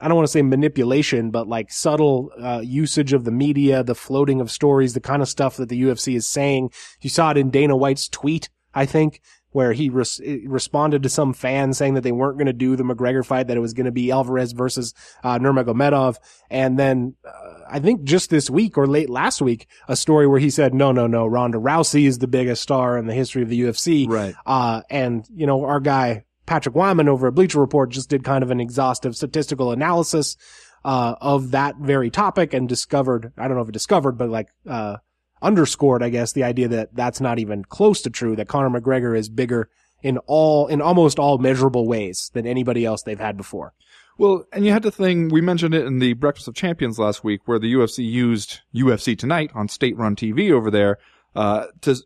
[0.00, 3.94] I don't want to say manipulation, but like subtle uh, usage of the media, the
[3.94, 6.70] floating of stories, the kind of stuff that the UFC is saying.
[7.00, 9.22] You saw it in Dana White's tweet, I think,
[9.56, 12.82] where he res- responded to some fan saying that they weren't going to do the
[12.82, 14.92] McGregor fight, that it was going to be Alvarez versus
[15.24, 16.16] uh, Nurmagomedov.
[16.50, 20.40] And then uh, I think just this week or late last week, a story where
[20.40, 23.48] he said, no, no, no, Ronda Rousey is the biggest star in the history of
[23.48, 24.06] the UFC.
[24.06, 24.34] Right.
[24.44, 28.42] Uh, and, you know, our guy, Patrick Wyman over at Bleacher Report just did kind
[28.42, 30.36] of an exhaustive statistical analysis,
[30.84, 34.48] uh, of that very topic and discovered, I don't know if it discovered, but like,
[34.68, 34.98] uh,
[35.42, 39.18] underscored, I guess, the idea that that's not even close to true, that Conor McGregor
[39.18, 39.68] is bigger
[40.02, 43.74] in all, in almost all measurable ways than anybody else they've had before.
[44.18, 47.22] Well, and you had to think, we mentioned it in the Breakfast of Champions last
[47.22, 50.98] week where the UFC used UFC Tonight on state run TV over there,
[51.34, 51.96] uh, to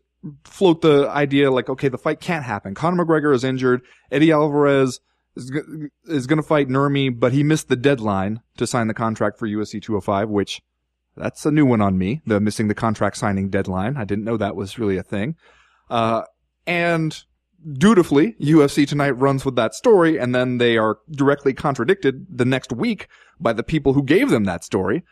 [0.43, 2.75] float the idea like, okay, the fight can't happen.
[2.75, 3.81] Conor McGregor is injured.
[4.11, 4.99] Eddie Alvarez
[5.35, 5.51] is,
[6.05, 9.47] is going to fight Nurmi, but he missed the deadline to sign the contract for
[9.47, 10.61] UFC 205, which
[11.17, 12.21] that's a new one on me.
[12.25, 13.97] The missing the contract signing deadline.
[13.97, 15.35] I didn't know that was really a thing.
[15.89, 16.23] Uh,
[16.65, 17.23] and
[17.73, 22.71] dutifully, UFC tonight runs with that story, and then they are directly contradicted the next
[22.71, 23.07] week
[23.39, 25.03] by the people who gave them that story.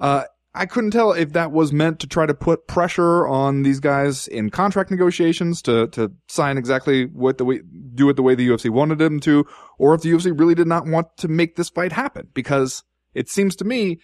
[0.00, 0.24] Uh,
[0.56, 4.28] I couldn't tell if that was meant to try to put pressure on these guys
[4.28, 7.60] in contract negotiations to, to sign exactly what the way,
[7.94, 9.44] do it the way the UFC wanted them to,
[9.78, 12.28] or if the UFC really did not want to make this fight happen.
[12.34, 12.84] Because
[13.14, 13.98] it seems to me,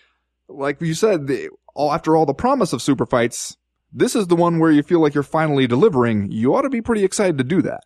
[0.48, 3.56] like you said, the, all, after all the promise of super fights,
[3.92, 6.32] this is the one where you feel like you're finally delivering.
[6.32, 7.84] You ought to be pretty excited to do that.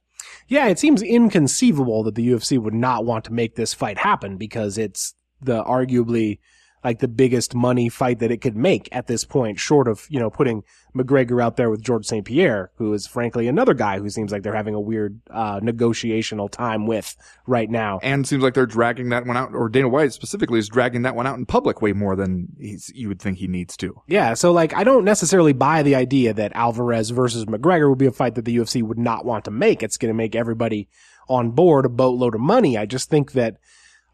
[0.48, 4.38] Yeah, it seems inconceivable that the UFC would not want to make this fight happen
[4.38, 6.38] because it's the arguably
[6.84, 10.20] like the biggest money fight that it could make at this point, short of, you
[10.20, 10.62] know, putting
[10.94, 12.24] McGregor out there with George St.
[12.24, 16.50] Pierre, who is frankly another guy who seems like they're having a weird, uh, negotiational
[16.50, 17.16] time with
[17.46, 17.98] right now.
[18.02, 21.02] And it seems like they're dragging that one out, or Dana White specifically is dragging
[21.02, 24.02] that one out in public way more than he's, you would think he needs to.
[24.06, 28.06] Yeah, so like I don't necessarily buy the idea that Alvarez versus McGregor would be
[28.06, 29.82] a fight that the UFC would not want to make.
[29.82, 30.88] It's going to make everybody
[31.28, 32.76] on board a boatload of money.
[32.76, 33.56] I just think that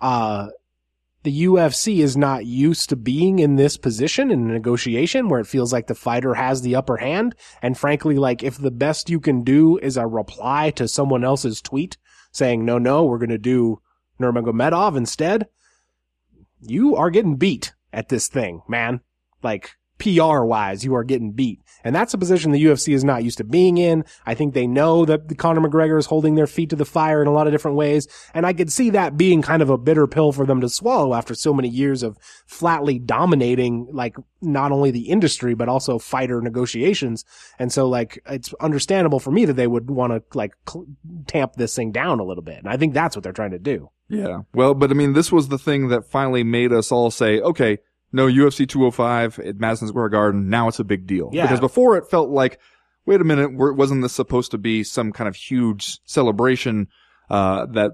[0.01, 0.49] uh
[1.23, 5.47] the UFC is not used to being in this position in a negotiation where it
[5.47, 7.35] feels like the fighter has the upper hand.
[7.61, 11.61] And frankly, like if the best you can do is a reply to someone else's
[11.61, 11.99] tweet
[12.33, 13.81] saying, no, no, we're going to do
[14.19, 15.49] Nurmagomedov instead,
[16.61, 19.01] you are getting beat at this thing, man.
[19.43, 21.61] Like PR wise, you are getting beat.
[21.85, 24.05] And that's a position the UFC is not used to being in.
[24.27, 27.29] I think they know that Conor McGregor is holding their feet to the fire in
[27.29, 28.07] a lot of different ways.
[28.35, 31.15] And I could see that being kind of a bitter pill for them to swallow
[31.15, 36.41] after so many years of flatly dominating, like, not only the industry, but also fighter
[36.41, 37.25] negotiations.
[37.59, 40.87] And so, like, it's understandable for me that they would want to, like, cl-
[41.27, 42.59] tamp this thing down a little bit.
[42.59, 43.91] And I think that's what they're trying to do.
[44.09, 44.41] Yeah.
[44.53, 47.79] Well, but I mean, this was the thing that finally made us all say, okay,
[48.13, 50.49] no UFC 205 at Madison Square Garden.
[50.49, 51.31] Now it's a big deal.
[51.33, 51.43] Yeah.
[51.43, 52.59] Because before it felt like,
[53.07, 56.89] wait a minute, wasn't this supposed to be some kind of huge celebration,
[57.29, 57.93] uh, that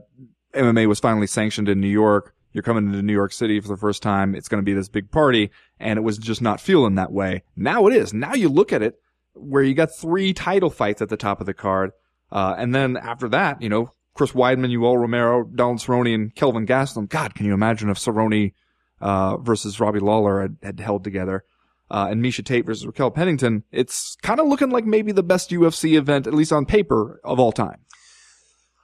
[0.55, 2.35] MMA was finally sanctioned in New York?
[2.53, 4.35] You're coming into New York City for the first time.
[4.35, 5.51] It's going to be this big party.
[5.79, 7.43] And it was just not feeling that way.
[7.55, 8.15] Now it is.
[8.15, 8.95] Now you look at it
[9.35, 11.91] where you got three title fights at the top of the card.
[12.33, 16.67] Uh, and then after that, you know, Chris Weidman, Yoel Romero, Donald Cerrone, and Kelvin
[16.67, 17.09] Gastelum.
[17.09, 18.55] God, can you imagine if Cerrone,
[19.01, 21.45] uh, versus Robbie Lawler had, had held together?
[21.89, 23.63] Uh, and Miesha Tate versus Raquel Pennington.
[23.71, 27.39] It's kind of looking like maybe the best UFC event, at least on paper, of
[27.39, 27.79] all time.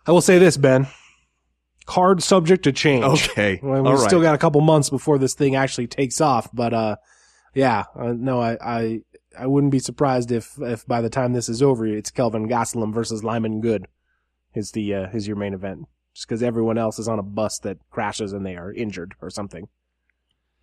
[0.07, 0.87] I will say this, Ben.
[1.85, 3.05] Card subject to change.
[3.05, 3.59] Okay.
[3.63, 4.07] Well, we've All right.
[4.07, 6.97] still got a couple months before this thing actually takes off, but uh,
[7.55, 9.01] yeah, uh, no, I, I,
[9.37, 12.95] I wouldn't be surprised if, if by the time this is over, it's Kelvin Gastelum
[12.95, 13.87] versus Lyman Good,
[14.55, 17.59] is the uh, is your main event, just because everyone else is on a bus
[17.61, 19.69] that crashes and they are injured or something.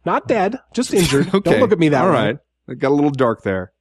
[0.05, 1.33] Not dead, just injured.
[1.33, 1.51] okay.
[1.51, 2.13] Don't look at me that All way.
[2.15, 2.37] right.
[2.67, 3.71] It got a little dark there.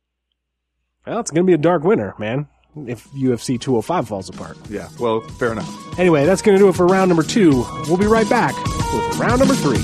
[1.06, 2.48] Well, it's gonna be a dark winter, man.
[2.86, 4.56] If UFC 205 falls apart.
[4.70, 4.88] Yeah.
[5.00, 5.98] Well, fair enough.
[5.98, 7.64] Anyway, that's going to do it for round number two.
[7.88, 8.54] We'll be right back
[8.92, 9.78] with round number three.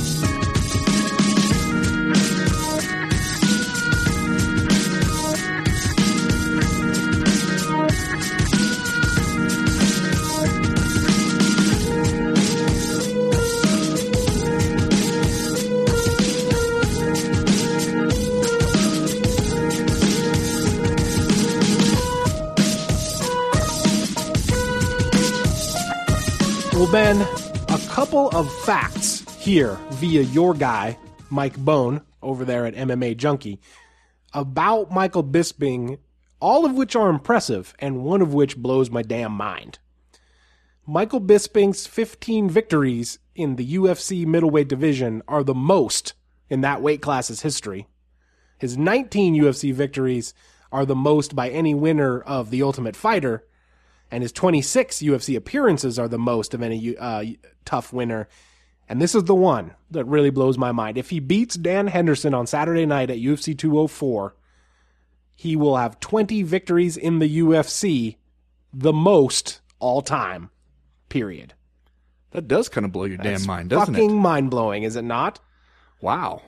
[26.94, 27.22] Ben,
[27.70, 30.96] a couple of facts here via your guy,
[31.28, 33.58] Mike Bohn, over there at MMA Junkie,
[34.32, 35.98] about Michael Bisping,
[36.38, 39.80] all of which are impressive, and one of which blows my damn mind.
[40.86, 46.14] Michael Bisping's 15 victories in the UFC middleweight division are the most
[46.48, 47.88] in that weight class's history.
[48.56, 50.32] His 19 UFC victories
[50.70, 53.44] are the most by any winner of The Ultimate Fighter.
[54.10, 57.24] And his 26 UFC appearances are the most of any uh,
[57.64, 58.28] TUF winner.
[58.88, 60.98] And this is the one that really blows my mind.
[60.98, 64.34] If he beats Dan Henderson on Saturday night at UFC 204,
[65.34, 68.16] he will have 20 victories in the UFC,
[68.72, 70.50] the most all time.
[71.08, 71.54] Period.
[72.32, 74.08] That does kind of blow your damn mind, doesn't Fucking it?
[74.08, 75.40] Fucking mind blowing, is it not?
[76.00, 76.42] Wow.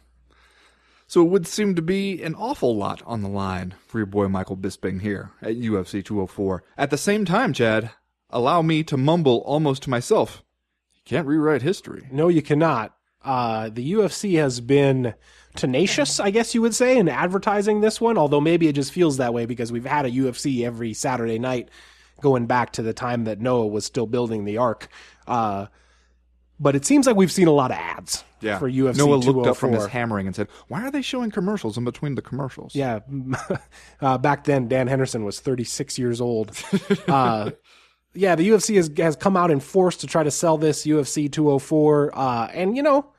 [1.06, 4.28] So it would seem to be an awful lot on the line for your boy
[4.28, 6.64] Michael Bisping here at UFC 204.
[6.76, 7.90] At the same time, Chad,
[8.30, 10.42] allow me to mumble almost to myself.
[10.94, 12.08] You can't rewrite history.
[12.10, 12.96] No, you cannot.
[13.24, 15.14] Uh, the UFC has been
[15.54, 19.16] tenacious, I guess you would say, in advertising this one, although maybe it just feels
[19.16, 21.68] that way because we've had a UFC every Saturday night
[22.20, 24.88] going back to the time that Noah was still building the ark.
[25.26, 25.66] Uh,
[26.58, 29.56] but it seems like we've seen a lot of ads for UFC Noah looked up
[29.56, 33.00] from his hammering and said, "Why are they showing commercials in between the commercials?" Yeah.
[34.00, 36.52] Uh, back then, Dan Henderson was 36 years old.
[37.08, 37.50] Uh,
[38.14, 41.30] yeah, the UFC has, has come out in force to try to sell this UFC
[41.30, 42.18] 204.
[42.18, 43.12] Uh, and, you know,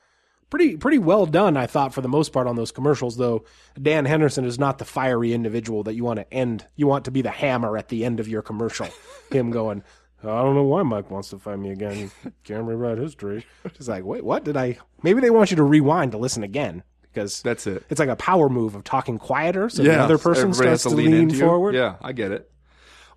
[0.50, 3.46] pretty pretty well done, I thought, for the most part on those commercials, though
[3.82, 6.66] Dan Henderson is not the fiery individual that you want to end.
[6.76, 8.88] You want to be the hammer at the end of your commercial.
[9.32, 9.84] Him going,
[10.32, 12.11] I don't know why Mike wants to fight me again.
[12.43, 13.45] Can't rewrite history.
[13.75, 14.78] Just like, wait, what did I?
[15.03, 17.84] Maybe they want you to rewind to listen again because That's it.
[17.89, 20.95] it's like a power move of talking quieter, so the other person everybody has starts
[20.95, 21.41] to lean, into you.
[21.41, 21.73] forward.
[21.75, 22.51] Yeah, I get it.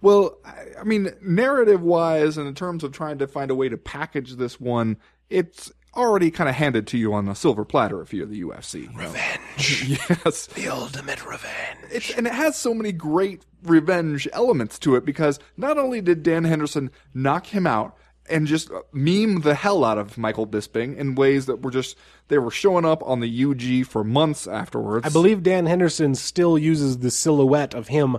[0.01, 3.69] Well, I, I mean, narrative wise, and in terms of trying to find a way
[3.69, 4.97] to package this one,
[5.29, 8.95] it's already kind of handed to you on a silver platter if you're the UFC.
[8.97, 10.01] Revenge.
[10.09, 10.47] yes.
[10.47, 11.79] The ultimate revenge.
[11.91, 16.23] It's, and it has so many great revenge elements to it because not only did
[16.23, 17.97] Dan Henderson knock him out
[18.29, 21.97] and just uh, meme the hell out of Michael Bisping in ways that were just
[22.29, 25.05] they were showing up on the UG for months afterwards.
[25.05, 28.19] I believe Dan Henderson still uses the silhouette of him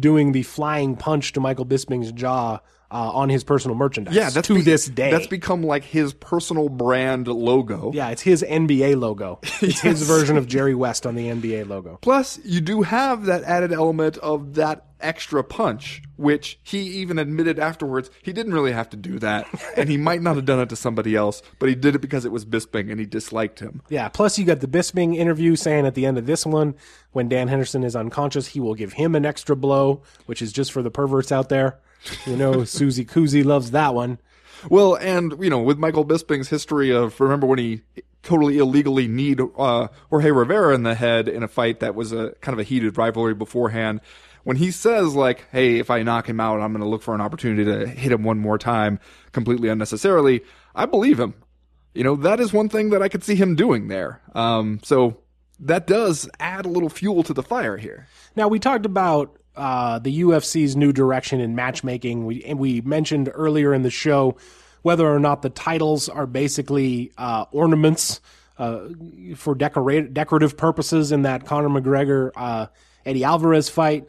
[0.00, 2.58] doing the flying punch to Michael Bisping's jaw
[2.90, 4.14] uh, on his personal merchandise.
[4.14, 5.10] yeah, that's to be- this day.
[5.10, 7.92] That's become like his personal brand logo.
[7.92, 9.40] yeah, it's his NBA logo.
[9.60, 11.98] It's his version of Jerry West on the NBA logo.
[12.00, 17.58] Plus, you do have that added element of that extra punch, which he even admitted
[17.58, 20.68] afterwards he didn't really have to do that, and he might not have done it
[20.70, 23.82] to somebody else, but he did it because it was Bisping and he disliked him.
[23.88, 26.74] Yeah, plus you got the Bisping interview saying at the end of this one,
[27.12, 30.72] when Dan Henderson is unconscious, he will give him an extra blow, which is just
[30.72, 31.78] for the perverts out there.
[32.26, 34.18] You know, Susie Koozie loves that one.
[34.68, 37.82] Well, and you know, with Michael Bisping's history of remember when he
[38.22, 42.32] totally illegally kneed uh, Jorge Rivera in the head in a fight that was a
[42.40, 44.00] kind of a heated rivalry beforehand.
[44.44, 47.14] When he says like, "Hey, if I knock him out, I'm going to look for
[47.14, 48.98] an opportunity to hit him one more time,
[49.32, 50.42] completely unnecessarily,"
[50.74, 51.34] I believe him.
[51.94, 54.20] You know, that is one thing that I could see him doing there.
[54.34, 55.18] Um, so
[55.60, 58.06] that does add a little fuel to the fire here.
[58.36, 62.24] Now we talked about uh, the UFC's new direction in matchmaking.
[62.24, 64.36] We we mentioned earlier in the show
[64.82, 68.20] whether or not the titles are basically uh, ornaments
[68.58, 68.88] uh,
[69.36, 72.66] for decorative purposes in that Conor McGregor uh,
[73.04, 74.06] Eddie Alvarez fight.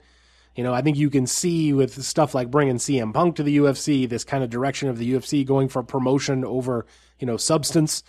[0.55, 3.57] You know, I think you can see with stuff like bringing CM Punk to the
[3.57, 6.85] UFC, this kind of direction of the UFC going for promotion over,
[7.19, 8.03] you know, substance.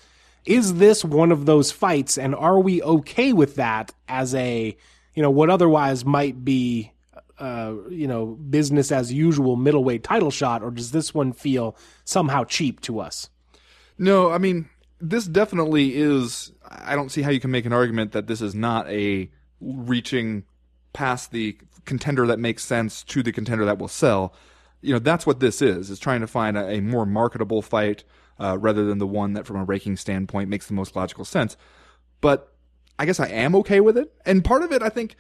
[0.47, 4.77] Is this one of those fights, and are we okay with that as a,
[5.15, 6.93] you know, what otherwise might be,
[7.41, 12.45] uh, you know, business as usual middleweight title shot, or does this one feel somehow
[12.45, 13.31] cheap to us?
[13.99, 14.69] No, I mean,
[15.01, 16.53] this definitely is.
[16.69, 19.31] I don't see how you can make an argument that this is not a
[19.61, 20.45] reaching
[20.93, 24.35] past the contender that makes sense to the contender that will sell.
[24.83, 28.05] You know, that's what this is, is trying to find a, a more marketable fight
[28.39, 31.57] uh, rather than the one that, from a ranking standpoint, makes the most logical sense.
[32.21, 32.53] But
[32.99, 34.13] I guess I am okay with it.
[34.27, 35.17] And part of it, I think,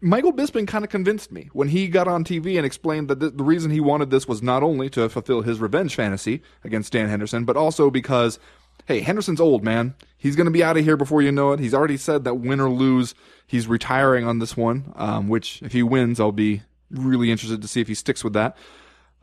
[0.00, 3.32] Michael Bisping kind of convinced me when he got on TV and explained that th-
[3.34, 7.08] the reason he wanted this was not only to fulfill his revenge fantasy against Dan
[7.08, 8.38] Henderson, but also because,
[8.86, 9.94] hey, Henderson's old, man.
[10.16, 11.58] He's going to be out of here before you know it.
[11.58, 13.14] He's already said that win or lose,
[13.46, 17.68] he's retiring on this one, um, which if he wins, I'll be really interested to
[17.68, 18.56] see if he sticks with that.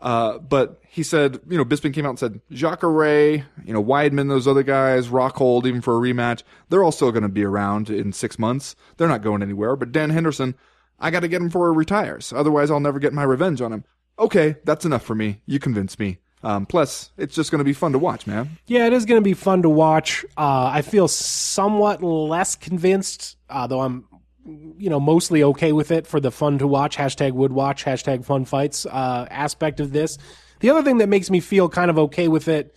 [0.05, 4.29] Uh, but he said, you know, Bisping came out and said, Jacare, you know, Weidman,
[4.29, 7.89] those other guys, Rockhold, even for a rematch, they're all still going to be around
[7.89, 8.75] in six months.
[8.97, 9.75] They're not going anywhere.
[9.75, 10.53] But Dan Henderson,
[10.99, 12.31] I got to get him before he retires.
[12.31, 13.83] Otherwise, I'll never get my revenge on him.
[14.19, 15.41] Okay, that's enough for me.
[15.47, 16.19] You convinced me.
[16.43, 18.59] Um, plus, it's just going to be fun to watch, man.
[18.67, 20.23] Yeah, it is going to be fun to watch.
[20.37, 24.05] Uh, I feel somewhat less convinced, uh, though I'm,
[24.45, 28.23] you know, mostly okay with it for the fun to watch, hashtag would watch, hashtag
[28.25, 30.17] fun fights uh, aspect of this.
[30.59, 32.75] The other thing that makes me feel kind of okay with it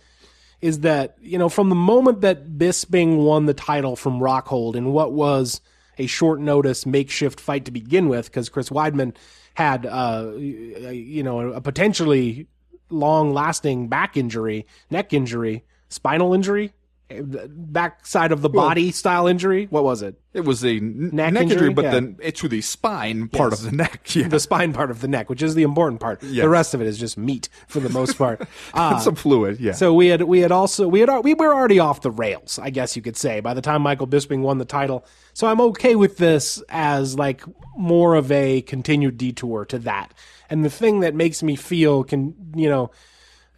[0.61, 4.91] is that, you know, from the moment that Bisping won the title from Rockhold in
[4.91, 5.61] what was
[5.97, 9.15] a short notice makeshift fight to begin with because Chris Weidman
[9.53, 12.47] had, uh, you know, a potentially
[12.89, 16.73] long lasting back injury, neck injury, spinal injury,
[17.09, 19.67] back side of the body style injury.
[19.69, 20.15] What was it?
[20.33, 21.57] It was a n- Neck neck, injury?
[21.57, 21.91] injury, but Yeah.
[21.91, 23.63] then it's to the spine part Yes.
[23.63, 24.01] of the neck.
[24.15, 24.27] Yeah.
[24.27, 26.21] The spine part of the neck, which is the important part.
[26.21, 26.43] Yes.
[26.43, 28.47] The rest of it is just meat for the most part.
[28.73, 29.59] Uh, Some fluid.
[29.59, 29.71] Yeah.
[29.71, 32.69] So we had we had also we had we were already off the rails, I
[32.69, 35.05] guess you could say, by the time Michael Bisping won the title.
[35.33, 37.41] So I'm okay with this as like
[37.75, 40.13] more of a continued detour to that.
[40.49, 42.91] And the thing that makes me feel can you know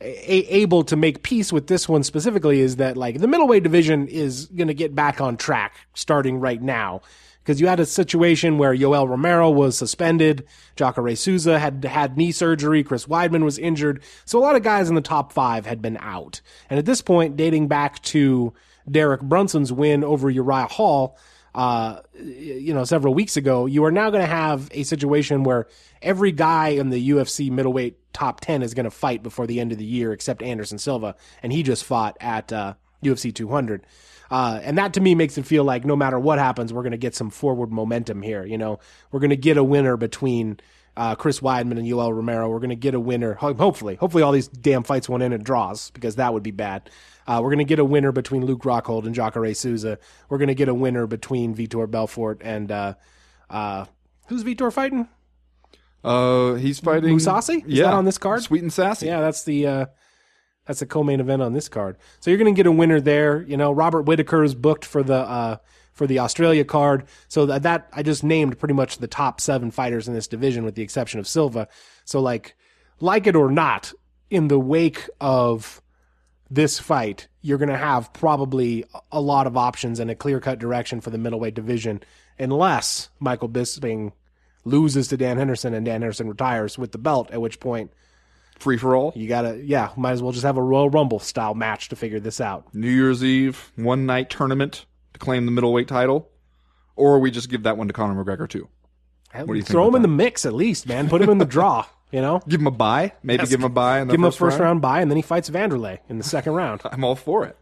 [0.01, 4.07] a- able to make peace with this one specifically is that like the middleweight division
[4.07, 7.01] is going to get back on track starting right now
[7.43, 10.45] because you had a situation where Yoel Romero was suspended,
[10.75, 14.89] Jacare Souza had had knee surgery, Chris Weidman was injured, so a lot of guys
[14.89, 16.41] in the top five had been out.
[16.69, 18.53] And at this point, dating back to
[18.89, 21.17] Derek Brunson's win over Uriah Hall,
[21.53, 25.67] uh, you know, several weeks ago, you are now going to have a situation where
[26.01, 29.71] every guy in the UFC middleweight top 10 is going to fight before the end
[29.71, 31.15] of the year, except Anderson Silva.
[31.43, 33.85] And he just fought at, uh, UFC 200.
[34.29, 36.91] Uh, and that to me makes it feel like no matter what happens, we're going
[36.91, 38.45] to get some forward momentum here.
[38.45, 38.79] You know,
[39.11, 40.59] we're going to get a winner between,
[40.95, 42.49] uh, Chris Weidman and Yoel Romero.
[42.49, 43.33] We're going to get a winner.
[43.33, 46.89] Hopefully, hopefully all these damn fights won't end in draws because that would be bad.
[47.27, 49.99] Uh, we're going to get a winner between Luke Rockhold and Jacare Souza.
[50.29, 52.93] We're going to get a winner between Vitor Belfort and uh,
[53.49, 53.85] uh,
[54.27, 55.07] who's Vitor fighting?
[56.03, 57.65] uh, he's fighting Mousasi?
[57.65, 58.41] Is yeah, on this card?
[58.41, 59.05] Sweet and sassy.
[59.05, 59.85] Yeah, that's the uh,
[60.65, 61.97] that's the co-main event on this card.
[62.19, 63.41] So you're going to get a winner there.
[63.43, 65.57] You know, Robert Whitaker is booked for the uh,
[65.93, 67.05] for the Australia card.
[67.27, 70.63] So that, that I just named pretty much the top seven fighters in this division,
[70.63, 71.67] with the exception of Silva.
[72.05, 72.55] So like,
[72.99, 73.93] like it or not,
[74.29, 75.80] in the wake of
[76.51, 80.59] this fight, you're going to have probably a lot of options and a clear cut
[80.59, 82.03] direction for the middleweight division,
[82.37, 84.11] unless Michael Bisping
[84.65, 87.91] loses to Dan Henderson and Dan Henderson retires with the belt, at which point
[88.59, 89.13] Free for all.
[89.15, 92.19] you gotta, yeah, might as well just have a Royal Rumble style match to figure
[92.19, 92.67] this out.
[92.75, 96.29] New Year's Eve, one night tournament to claim the middleweight title,
[96.97, 98.67] or we just give that one to Conor McGregor too.
[99.33, 101.07] What do you think Throw him in the mix at least, man.
[101.07, 101.85] Put him in the draw.
[102.11, 103.13] You know, Give him a bye.
[103.23, 103.99] Maybe give him a bye.
[104.03, 104.61] the give him a first, round.
[104.61, 106.81] round bye, and then he fights Vanderlei in the second round.
[106.91, 107.57] I'm all for it.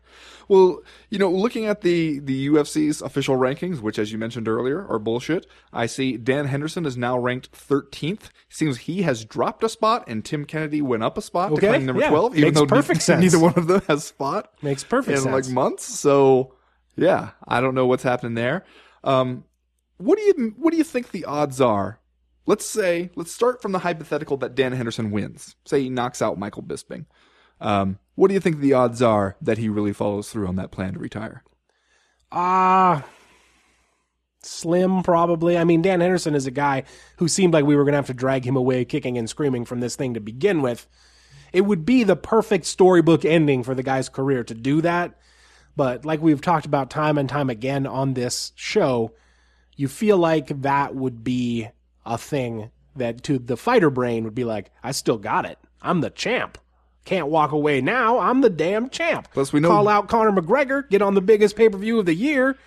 [0.47, 0.81] Well,
[1.11, 4.97] you know, looking at the the UFC's official rankings, which, as you mentioned earlier, are
[4.97, 5.45] bullshit.
[5.71, 8.31] I see Dan Henderson is now ranked 13th.
[8.49, 11.67] Seems he has dropped a spot, and Tim Kennedy went up a spot Okay, to
[11.67, 12.35] claim number yeah, 12.
[12.37, 13.21] Even makes though perfect sense.
[13.21, 15.47] neither one of them has spot Makes perfect in sense.
[15.47, 15.85] like months.
[15.85, 16.55] So,
[16.95, 18.65] yeah, I don't know what's happening there.
[19.03, 19.43] Um,
[19.97, 21.98] what do you what do you think the odds are?
[22.49, 25.55] Let's say let's start from the hypothetical that Dan Henderson wins.
[25.65, 27.05] Say he knocks out Michael Bisping.
[27.61, 30.71] Um, what do you think the odds are that he really follows through on that
[30.71, 31.43] plan to retire?
[32.31, 33.05] Ah,
[34.41, 35.59] slim probably.
[35.59, 36.85] I mean, Dan Henderson is a guy
[37.17, 39.63] who seemed like we were going to have to drag him away kicking and screaming
[39.63, 40.87] from this thing to begin with.
[41.53, 45.19] It would be the perfect storybook ending for the guy's career to do that.
[45.75, 49.11] But like we've talked about time and time again on this show,
[49.75, 51.69] you feel like that would be
[52.10, 55.57] a thing that to the fighter brain would be like, I still got it.
[55.82, 56.57] I'm the champ.
[57.05, 58.20] Can't walk away now.
[58.20, 59.30] I'm the damn champ.
[59.34, 62.05] Plus we know- Call out Conor McGregor, get on the biggest pay per view of
[62.05, 62.57] the year.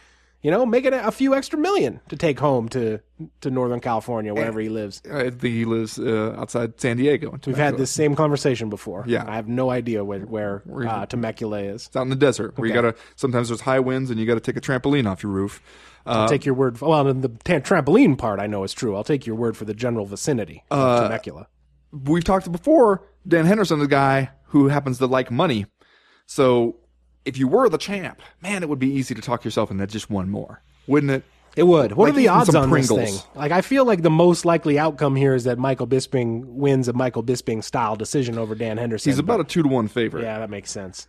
[0.40, 2.98] You know, make it a, a few extra million to take home to
[3.42, 5.00] to Northern California, wherever he lives.
[5.08, 7.38] I think he lives uh, outside San Diego.
[7.46, 9.04] We've had this same conversation before.
[9.06, 9.24] Yeah.
[9.24, 11.86] I have no idea where where uh, Temecula is.
[11.86, 12.96] It's out in the desert where you gotta.
[13.14, 15.62] Sometimes there's high winds and you gotta take a trampoline off your roof.
[16.06, 16.78] Uh, I'll take your word.
[16.78, 18.96] For, well, the trampoline part I know is true.
[18.96, 21.46] I'll take your word for the general vicinity of Uh, Temecula.
[21.92, 23.02] we've talked before.
[23.26, 25.66] Dan Henderson, the guy who happens to like money.
[26.26, 26.76] So
[27.24, 30.10] if you were the champ, man, it would be easy to talk yourself into just
[30.10, 31.24] one more, wouldn't it?
[31.54, 31.92] It would.
[31.92, 33.14] What like are the odds on this thing?
[33.34, 36.94] Like, I feel like the most likely outcome here is that Michael Bisping wins a
[36.94, 39.10] Michael Bisping style decision over Dan Henderson.
[39.12, 40.22] He's about a two to one favorite.
[40.22, 41.06] yeah, that makes sense.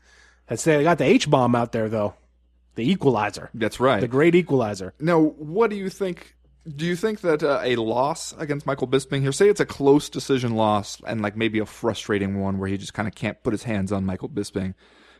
[0.50, 2.16] I'd say they got the H bomb out there though,
[2.76, 4.02] the equalizer, That's right.
[4.02, 4.94] the great equalizer.
[5.00, 6.36] Now, what do you think?
[6.76, 10.10] Do you think that uh, a loss against Michael Bisping here, say it's a close
[10.10, 13.52] decision loss and like maybe a frustrating one where he just kind of can't put
[13.52, 14.74] his hands on Michael Bisping,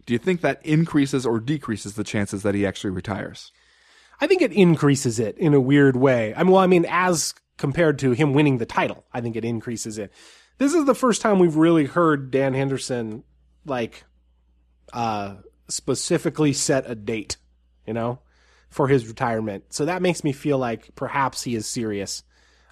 [0.06, 3.52] do you think that increases or decreases the chances that he actually retires?
[4.22, 6.34] I think it increases it in a weird way.
[6.34, 9.44] I mean, well, I mean, as compared to him winning the title, I think it
[9.44, 10.14] increases it.
[10.60, 13.24] This is the first time we've really heard Dan Henderson
[13.66, 14.06] like
[14.94, 15.36] uh
[15.68, 17.38] specifically set a date,
[17.86, 18.20] you know,
[18.70, 19.66] for his retirement.
[19.70, 22.24] So that makes me feel like perhaps he is serious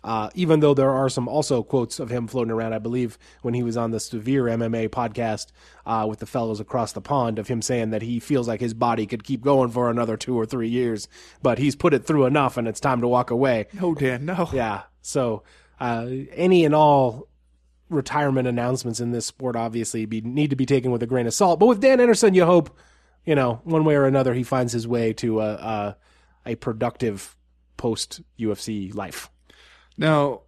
[0.03, 3.53] Uh, even though there are some also quotes of him floating around, I believe, when
[3.53, 5.51] he was on the Severe MMA podcast
[5.85, 8.73] uh, with the fellows across the pond, of him saying that he feels like his
[8.73, 11.07] body could keep going for another two or three years,
[11.43, 13.67] but he's put it through enough and it's time to walk away.
[13.79, 14.49] No, Dan, no.
[14.53, 14.83] Yeah.
[15.03, 15.43] So
[15.79, 17.27] uh, any and all
[17.89, 21.33] retirement announcements in this sport obviously be, need to be taken with a grain of
[21.35, 21.59] salt.
[21.59, 22.75] But with Dan Anderson, you hope,
[23.25, 25.97] you know, one way or another, he finds his way to a, a,
[26.45, 27.35] a productive
[27.77, 29.29] post UFC life.
[29.97, 30.41] Now,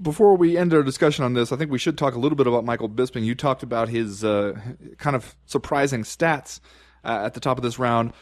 [0.00, 2.46] before we end our discussion on this, I think we should talk a little bit
[2.46, 3.24] about Michael Bisping.
[3.24, 4.58] You talked about his uh,
[4.98, 6.60] kind of surprising stats
[7.04, 8.12] uh, at the top of this round,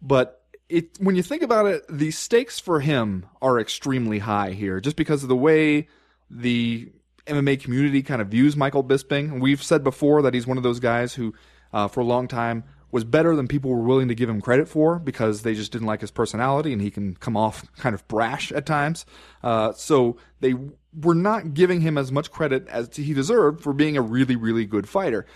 [0.00, 4.80] but it when you think about it, the stakes for him are extremely high here,
[4.80, 5.88] just because of the way
[6.30, 6.90] the
[7.26, 9.40] MMA community kind of views Michael Bisping.
[9.40, 11.34] We've said before that he's one of those guys who,
[11.72, 14.68] uh, for a long time, was better than people were willing to give him credit
[14.68, 18.06] for because they just didn't like his personality and he can come off kind of
[18.06, 19.04] brash at times.
[19.42, 20.54] Uh, so they
[21.00, 24.66] were not giving him as much credit as he deserved for being a really, really
[24.66, 25.26] good fighter.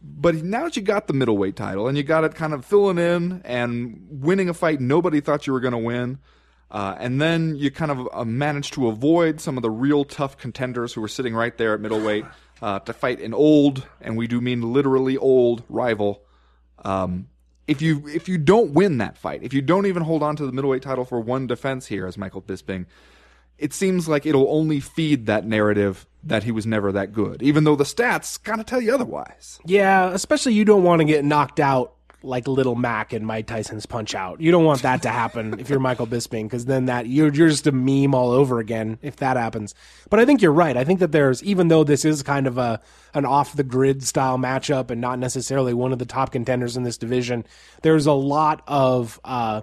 [0.00, 2.98] But now that you got the middleweight title and you got it kind of filling
[2.98, 6.18] in and winning a fight nobody thought you were going to win,
[6.70, 10.38] uh, and then you kind of uh, managed to avoid some of the real tough
[10.38, 12.24] contenders who were sitting right there at middleweight
[12.62, 16.22] uh, to fight an old, and we do mean literally old, rival.
[16.82, 17.28] Um,
[17.66, 20.46] if you if you don't win that fight, if you don't even hold on to
[20.46, 22.86] the middleweight title for one defense here as Michael Bisping,
[23.58, 27.64] it seems like it'll only feed that narrative that he was never that good, even
[27.64, 29.60] though the stats kind of tell you otherwise.
[29.64, 33.86] Yeah, especially you don't want to get knocked out like Little Mac and Mike Tyson's
[33.86, 34.40] Punch Out.
[34.40, 37.48] You don't want that to happen if you're Michael Bisping, because then that you're, you're
[37.48, 39.74] just a meme all over again if that happens.
[40.10, 40.76] But I think you're right.
[40.76, 42.80] I think that there's even though this is kind of a
[43.14, 46.82] an off the grid style matchup and not necessarily one of the top contenders in
[46.82, 47.44] this division,
[47.82, 49.62] there's a lot of uh,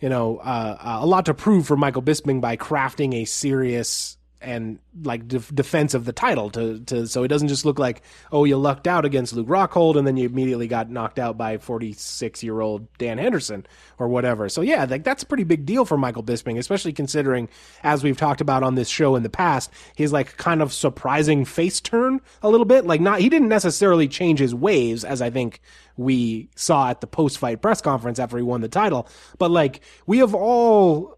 [0.00, 4.16] you know uh, uh, a lot to prove for Michael Bisping by crafting a serious
[4.42, 8.02] and like def- defense of the title to to so it doesn't just look like
[8.30, 11.58] oh you lucked out against Luke Rockhold and then you immediately got knocked out by
[11.58, 13.66] 46 year old Dan Henderson
[13.98, 14.48] or whatever.
[14.48, 17.48] So yeah, like that's a pretty big deal for Michael Bisping, especially considering
[17.82, 21.44] as we've talked about on this show in the past, his like kind of surprising
[21.44, 22.84] face turn a little bit.
[22.84, 25.60] Like not he didn't necessarily change his ways as I think
[25.96, 29.80] we saw at the post fight press conference after he won the title, but like
[30.06, 31.16] we have all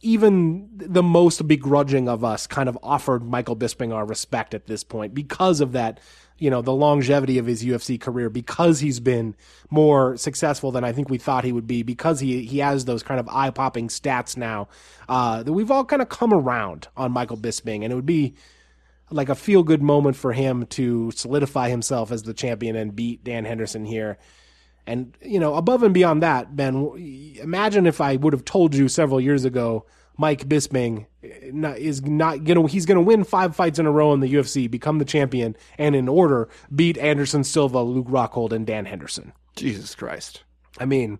[0.00, 4.82] even the most begrudging of us kind of offered Michael Bisping our respect at this
[4.82, 6.00] point because of that,
[6.38, 9.36] you know, the longevity of his UFC career, because he's been
[9.70, 13.02] more successful than I think we thought he would be, because he he has those
[13.02, 14.68] kind of eye popping stats now.
[15.08, 18.34] Uh, that we've all kind of come around on Michael Bisping, and it would be
[19.10, 23.22] like a feel good moment for him to solidify himself as the champion and beat
[23.22, 24.18] Dan Henderson here.
[24.86, 28.88] And, you know, above and beyond that, Ben, imagine if I would have told you
[28.88, 29.84] several years ago,
[30.16, 33.90] Mike Bisping eh, is not going to, he's going to win five fights in a
[33.90, 38.52] row in the UFC, become the champion, and in order, beat Anderson Silva, Luke Rockhold,
[38.52, 39.32] and Dan Henderson.
[39.56, 40.44] Jesus Christ.
[40.78, 41.18] I mean,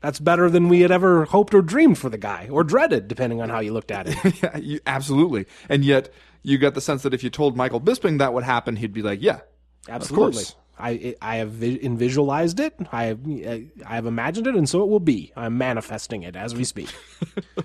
[0.00, 3.40] that's better than we had ever hoped or dreamed for the guy, or dreaded, depending
[3.40, 4.42] on how you looked at it.
[4.42, 5.46] yeah, you, absolutely.
[5.68, 8.76] And yet, you got the sense that if you told Michael Bisping that would happen,
[8.76, 9.40] he'd be like, yeah,
[9.88, 10.44] absolutely.
[10.78, 12.74] I I have visualized it.
[12.90, 15.32] I have, I have imagined it, and so it will be.
[15.36, 16.92] I'm manifesting it as we speak.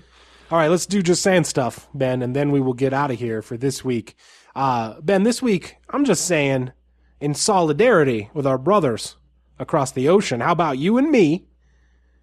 [0.50, 3.18] All right, let's do just saying stuff, Ben, and then we will get out of
[3.18, 4.16] here for this week.
[4.54, 6.72] Uh, ben, this week I'm just saying,
[7.20, 9.16] in solidarity with our brothers
[9.58, 10.40] across the ocean.
[10.40, 11.46] How about you and me?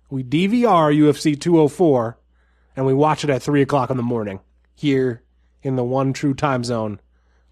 [0.10, 2.18] We DVR UFC 204,
[2.76, 4.40] and we watch it at three o'clock in the morning
[4.74, 5.24] here
[5.62, 7.00] in the one true time zone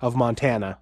[0.01, 0.79] of Montana.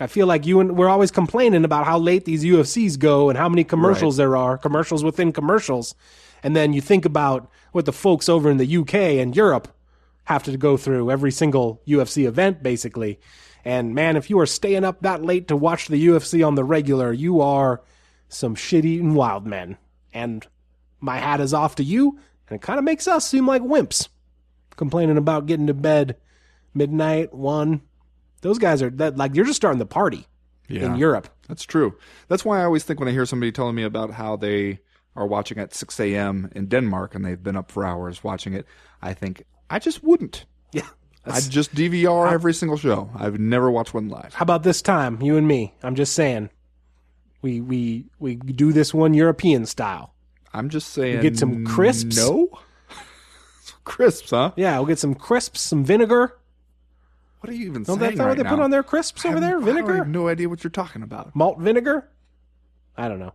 [0.00, 3.38] I feel like you and we're always complaining about how late these UFCs go and
[3.38, 4.24] how many commercials right.
[4.24, 5.94] there are, commercials within commercials.
[6.42, 9.68] And then you think about what the folks over in the UK and Europe
[10.24, 13.20] have to go through every single UFC event, basically.
[13.64, 16.64] And man, if you are staying up that late to watch the UFC on the
[16.64, 17.82] regular, you are
[18.28, 19.76] some shit eating wild men.
[20.12, 20.46] And
[21.00, 22.18] my hat is off to you,
[22.48, 24.08] and it kind of makes us seem like wimps.
[24.76, 26.16] Complaining about getting to bed
[26.74, 27.82] midnight, one,
[28.42, 30.26] those guys are that like you're just starting the party
[30.68, 31.28] yeah, in Europe.
[31.48, 31.96] That's true.
[32.28, 34.80] That's why I always think when I hear somebody telling me about how they
[35.16, 36.50] are watching at 6 a.m.
[36.54, 38.66] in Denmark and they've been up for hours watching it,
[39.00, 40.44] I think I just wouldn't.
[40.74, 40.88] Yeah.
[41.26, 43.10] I just DVR how, every single show.
[43.14, 44.34] I've never watched one live.
[44.34, 45.74] How about this time, you and me?
[45.82, 46.48] I'm just saying,
[47.42, 50.14] we we we do this one European style.
[50.54, 52.16] I'm just saying, we get some crisps.
[52.16, 52.48] No,
[53.84, 54.52] crisps, huh?
[54.56, 56.38] Yeah, we'll get some crisps, some vinegar.
[57.42, 58.50] What are you even Don't saying that right what they now?
[58.50, 59.58] put on their crisps over there?
[59.58, 59.94] Vinegar.
[59.94, 61.34] I have no idea what you're talking about.
[61.34, 62.08] Malt vinegar?
[62.96, 63.32] I don't know.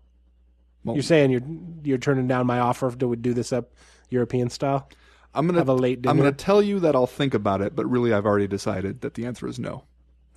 [0.86, 1.42] Malt- You're saying you're
[1.84, 3.74] you're turning down my offer to do this up
[4.10, 4.88] European style?
[5.34, 6.12] I'm gonna Have a late dinner.
[6.12, 9.16] I'm gonna tell you that I'll think about it, but really I've already decided that
[9.16, 9.84] the answer is no.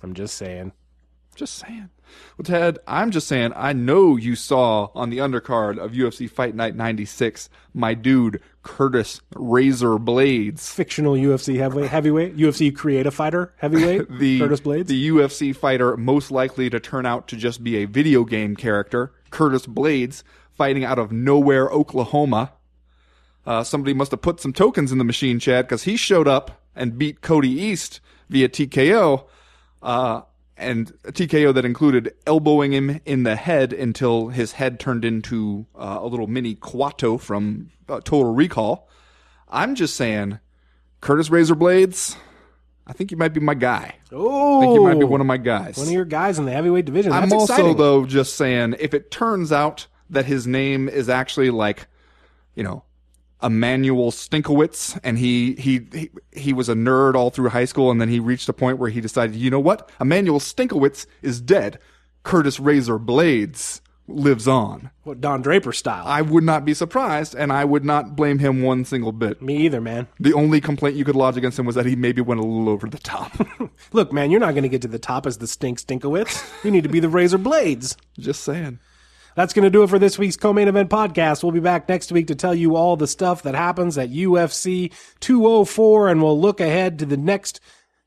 [0.03, 0.73] I'm just saying.
[1.35, 1.89] Just saying.
[2.37, 6.55] Well, Ted, I'm just saying, I know you saw on the undercard of UFC Fight
[6.55, 10.69] Night 96 my dude, Curtis Razor Blaydes.
[10.69, 14.87] Fictional UFC heavyweight, heavyweight UFC creative fighter heavyweight The, Curtis Blaydes.
[14.87, 19.13] the UFC fighter most likely to turn out to just be a video game character,
[19.29, 22.51] Curtis Blaydes, fighting out of nowhere, Oklahoma.
[23.45, 26.61] Uh, somebody must have put some tokens in the machine, Chad, because he showed up
[26.75, 27.99] and beat Cody East
[28.29, 29.25] via TKO.
[29.81, 30.21] Uh,
[30.61, 35.65] and a TKO that included elbowing him in the head until his head turned into
[35.75, 38.87] uh, a little mini Quato from uh, Total Recall.
[39.49, 40.39] I'm just saying,
[41.01, 42.15] Curtis Razor Blaydes,
[42.87, 43.95] I think you might be my guy.
[44.11, 45.77] oh, I think you might be one of my guys.
[45.77, 47.11] one of your guys in the heavyweight division.
[47.11, 47.77] I'm also exciting.
[47.77, 51.87] though just saying if it turns out that his name is actually like,
[52.55, 52.83] you know,
[53.43, 57.99] Emmanuel Stinkowitz, and he, he he he was a nerd all through high school, and
[57.99, 61.79] then he reached a point where he decided, you know what, Emmanuel Stinkowitz is dead.
[62.23, 64.91] Curtis Razor Blaydes lives on.
[65.03, 66.05] what Don Draper style.
[66.05, 69.41] I would not be surprised, and I would not blame him one single bit.
[69.41, 70.07] Me either, man.
[70.19, 72.69] The only complaint you could lodge against him was that he maybe went a little
[72.69, 73.33] over the top.
[73.93, 76.63] Look, man, you're not going to get to the top as the Stink Stinkowitz.
[76.63, 77.97] You need to be the Razor Blades.
[78.19, 78.79] Just saying.
[79.35, 81.43] That's going to do it for this week's co-main event podcast.
[81.43, 84.93] We'll be back next week to tell you all the stuff that happens at UFC
[85.19, 87.59] 204, and we'll look ahead to the next.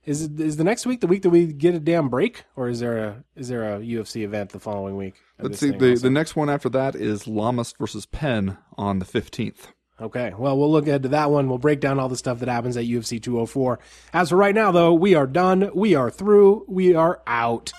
[0.04, 2.80] Is is the next week the week that we get a damn break, or is
[2.80, 5.14] there a is there a UFC event the following week?
[5.38, 5.70] Let's see.
[5.70, 6.02] The, also?
[6.02, 9.68] the next one after that is Lamas versus Penn on the 15th.
[10.00, 11.48] Okay, well, we'll look ahead to that one.
[11.48, 13.78] We'll break down all the stuff that happens at UFC 204.
[14.12, 15.70] As for right now, though, we are done.
[15.72, 16.64] We are through.
[16.68, 17.72] We are out.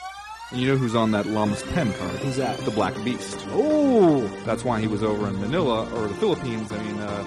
[0.52, 2.12] And you know who's on that Lamas Penn card?
[2.18, 2.58] Who's that?
[2.60, 3.38] The Black Beast.
[3.50, 6.72] Oh, That's why he was over in Manila or the Philippines.
[6.72, 7.24] I mean, uh,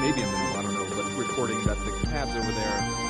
[0.00, 3.03] maybe in Manila, I don't know, but reporting that the cabs over there